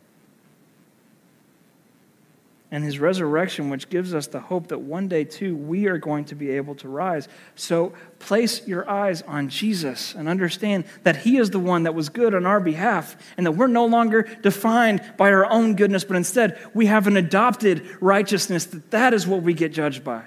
and 2.69 2.83
his 2.83 2.99
resurrection, 2.99 3.69
which 3.69 3.89
gives 3.89 4.13
us 4.13 4.27
the 4.27 4.39
hope 4.39 4.67
that 4.67 4.79
one 4.79 5.07
day, 5.07 5.23
too, 5.23 5.55
we 5.55 5.87
are 5.87 5.97
going 5.97 6.25
to 6.25 6.35
be 6.35 6.51
able 6.51 6.75
to 6.75 6.89
rise. 6.89 7.27
So 7.55 7.93
place 8.19 8.67
your 8.67 8.89
eyes 8.89 9.21
on 9.21 9.49
Jesus 9.49 10.13
and 10.13 10.27
understand 10.27 10.85
that 11.03 11.17
he 11.17 11.37
is 11.37 11.49
the 11.49 11.59
one 11.59 11.83
that 11.83 11.95
was 11.95 12.09
good 12.09 12.35
on 12.35 12.45
our 12.45 12.59
behalf 12.59 13.15
and 13.37 13.45
that 13.45 13.53
we're 13.53 13.67
no 13.67 13.85
longer 13.85 14.23
defined 14.41 15.01
by 15.15 15.31
our 15.31 15.45
own 15.45 15.75
goodness, 15.75 16.03
but 16.03 16.17
instead 16.17 16.59
we 16.73 16.87
have 16.87 17.07
an 17.07 17.15
adopted 17.15 17.87
righteousness 18.01 18.65
that 18.65 18.91
that 18.91 19.13
is 19.13 19.25
what 19.25 19.43
we 19.43 19.53
get 19.53 19.71
judged 19.71 20.03
by. 20.03 20.23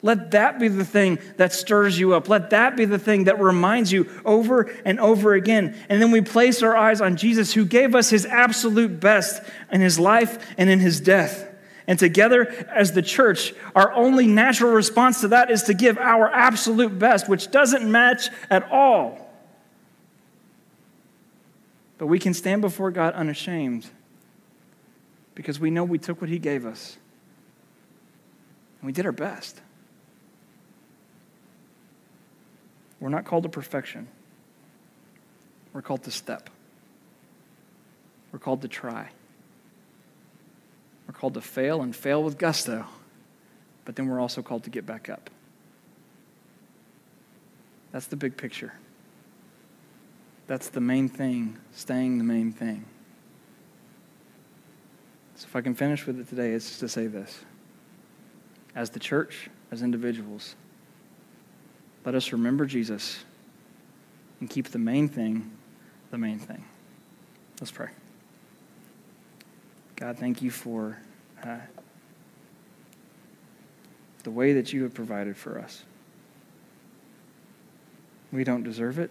Let 0.00 0.30
that 0.30 0.60
be 0.60 0.68
the 0.68 0.84
thing 0.84 1.18
that 1.38 1.52
stirs 1.52 1.98
you 1.98 2.14
up. 2.14 2.28
Let 2.28 2.50
that 2.50 2.76
be 2.76 2.84
the 2.84 2.98
thing 2.98 3.24
that 3.24 3.40
reminds 3.40 3.90
you 3.90 4.08
over 4.24 4.70
and 4.84 5.00
over 5.00 5.34
again. 5.34 5.76
And 5.88 6.00
then 6.00 6.12
we 6.12 6.20
place 6.20 6.62
our 6.62 6.76
eyes 6.76 7.00
on 7.00 7.16
Jesus, 7.16 7.52
who 7.52 7.64
gave 7.64 7.94
us 7.94 8.08
his 8.08 8.24
absolute 8.24 9.00
best 9.00 9.42
in 9.72 9.80
his 9.80 9.98
life 9.98 10.54
and 10.56 10.70
in 10.70 10.78
his 10.78 11.00
death. 11.00 11.46
And 11.88 11.98
together, 11.98 12.48
as 12.72 12.92
the 12.92 13.02
church, 13.02 13.54
our 13.74 13.92
only 13.92 14.26
natural 14.26 14.72
response 14.72 15.22
to 15.22 15.28
that 15.28 15.50
is 15.50 15.64
to 15.64 15.74
give 15.74 15.98
our 15.98 16.30
absolute 16.32 16.96
best, 16.96 17.28
which 17.28 17.50
doesn't 17.50 17.90
match 17.90 18.28
at 18.50 18.70
all. 18.70 19.26
But 21.96 22.06
we 22.06 22.20
can 22.20 22.34
stand 22.34 22.60
before 22.60 22.92
God 22.92 23.14
unashamed 23.14 23.86
because 25.34 25.58
we 25.58 25.70
know 25.70 25.82
we 25.82 25.98
took 25.98 26.20
what 26.20 26.30
he 26.30 26.38
gave 26.38 26.66
us 26.66 26.96
and 28.80 28.86
we 28.86 28.92
did 28.92 29.04
our 29.04 29.12
best. 29.12 29.60
We're 33.00 33.08
not 33.08 33.24
called 33.24 33.44
to 33.44 33.48
perfection. 33.48 34.08
We're 35.72 35.82
called 35.82 36.04
to 36.04 36.10
step. 36.10 36.50
We're 38.32 38.38
called 38.38 38.62
to 38.62 38.68
try. 38.68 39.10
We're 41.06 41.14
called 41.14 41.34
to 41.34 41.40
fail 41.40 41.82
and 41.82 41.94
fail 41.94 42.22
with 42.22 42.36
gusto, 42.36 42.84
but 43.84 43.96
then 43.96 44.08
we're 44.08 44.20
also 44.20 44.42
called 44.42 44.64
to 44.64 44.70
get 44.70 44.84
back 44.84 45.08
up. 45.08 45.30
That's 47.92 48.06
the 48.06 48.16
big 48.16 48.36
picture. 48.36 48.74
That's 50.46 50.68
the 50.68 50.80
main 50.80 51.08
thing, 51.08 51.58
staying 51.72 52.18
the 52.18 52.24
main 52.24 52.52
thing. 52.52 52.84
So, 55.36 55.46
if 55.46 55.54
I 55.54 55.60
can 55.60 55.74
finish 55.74 56.06
with 56.06 56.18
it 56.18 56.28
today, 56.28 56.50
it's 56.52 56.78
to 56.80 56.88
say 56.88 57.06
this. 57.06 57.40
As 58.74 58.90
the 58.90 58.98
church, 58.98 59.48
as 59.70 59.82
individuals, 59.82 60.56
let 62.08 62.14
us 62.14 62.32
remember 62.32 62.64
Jesus 62.64 63.22
and 64.40 64.48
keep 64.48 64.68
the 64.68 64.78
main 64.78 65.10
thing 65.10 65.50
the 66.10 66.16
main 66.16 66.38
thing. 66.38 66.64
Let's 67.60 67.70
pray. 67.70 67.88
God, 69.96 70.16
thank 70.16 70.40
you 70.40 70.50
for 70.50 70.96
uh, 71.44 71.58
the 74.22 74.30
way 74.30 74.54
that 74.54 74.72
you 74.72 74.84
have 74.84 74.94
provided 74.94 75.36
for 75.36 75.58
us. 75.58 75.82
We 78.32 78.42
don't 78.42 78.62
deserve 78.62 78.98
it. 78.98 79.10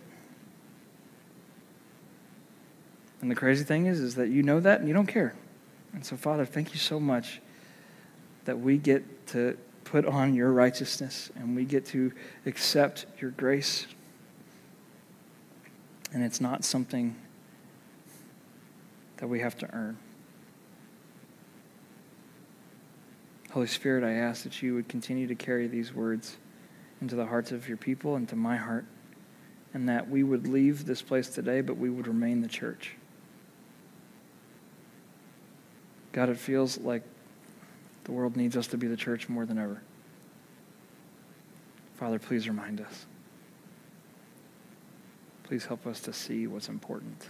And 3.21 3.29
the 3.29 3.35
crazy 3.35 3.63
thing 3.63 3.85
is, 3.85 3.99
is 3.99 4.15
that 4.15 4.29
you 4.29 4.41
know 4.41 4.59
that 4.59 4.79
and 4.79 4.87
you 4.87 4.95
don't 4.95 5.05
care. 5.05 5.35
And 5.93 6.03
so, 6.03 6.17
Father, 6.17 6.45
thank 6.45 6.73
you 6.73 6.79
so 6.79 6.99
much 6.99 7.41
that 8.45 8.59
we 8.59 8.79
get 8.79 9.27
to 9.27 9.55
put 9.87 10.05
on 10.05 10.35
your 10.35 10.51
righteousness 10.51 11.31
and 11.35 11.55
we 11.55 11.63
get 11.63 11.85
to 11.85 12.11
accept 12.45 13.05
your 13.21 13.31
grace. 13.31 13.87
And 16.13 16.23
it's 16.23 16.41
not 16.41 16.65
something 16.65 17.15
that 19.17 19.27
we 19.27 19.39
have 19.39 19.57
to 19.59 19.73
earn. 19.73 19.97
Holy 23.51 23.67
Spirit, 23.67 24.03
I 24.03 24.11
ask 24.11 24.43
that 24.43 24.61
you 24.61 24.75
would 24.75 24.89
continue 24.89 25.25
to 25.25 25.35
carry 25.35 25.67
these 25.67 25.93
words 25.93 26.35
into 26.99 27.15
the 27.15 27.25
hearts 27.25 27.53
of 27.53 27.67
your 27.67 27.77
people 27.77 28.15
and 28.15 28.27
to 28.27 28.35
my 28.35 28.57
heart, 28.57 28.85
and 29.73 29.87
that 29.87 30.09
we 30.09 30.21
would 30.21 30.47
leave 30.47 30.85
this 30.85 31.01
place 31.01 31.29
today, 31.29 31.61
but 31.61 31.77
we 31.77 31.89
would 31.89 32.07
remain 32.07 32.41
the 32.41 32.47
church. 32.47 32.95
God, 36.11 36.29
it 36.29 36.37
feels 36.37 36.77
like 36.79 37.03
the 38.07 38.13
world 38.13 38.37
needs 38.37 38.55
us 38.55 38.67
to 38.67 38.77
be 38.77 38.87
the 38.87 38.95
church 38.95 39.27
more 39.27 39.45
than 39.45 39.57
ever. 39.57 39.81
Father, 41.97 42.17
please 42.17 42.47
remind 42.47 42.79
us. 42.79 43.05
Please 45.43 45.65
help 45.65 45.85
us 45.85 45.99
to 46.01 46.13
see 46.13 46.47
what's 46.47 46.69
important. 46.69 47.27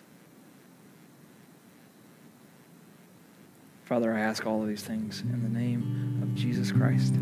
Father, 3.86 4.14
I 4.14 4.20
ask 4.20 4.46
all 4.46 4.62
of 4.62 4.68
these 4.68 4.84
things 4.84 5.22
in 5.22 5.42
the 5.42 5.60
name 5.60 6.20
of 6.22 6.36
Jesus 6.36 6.72
Christ. 6.72 7.16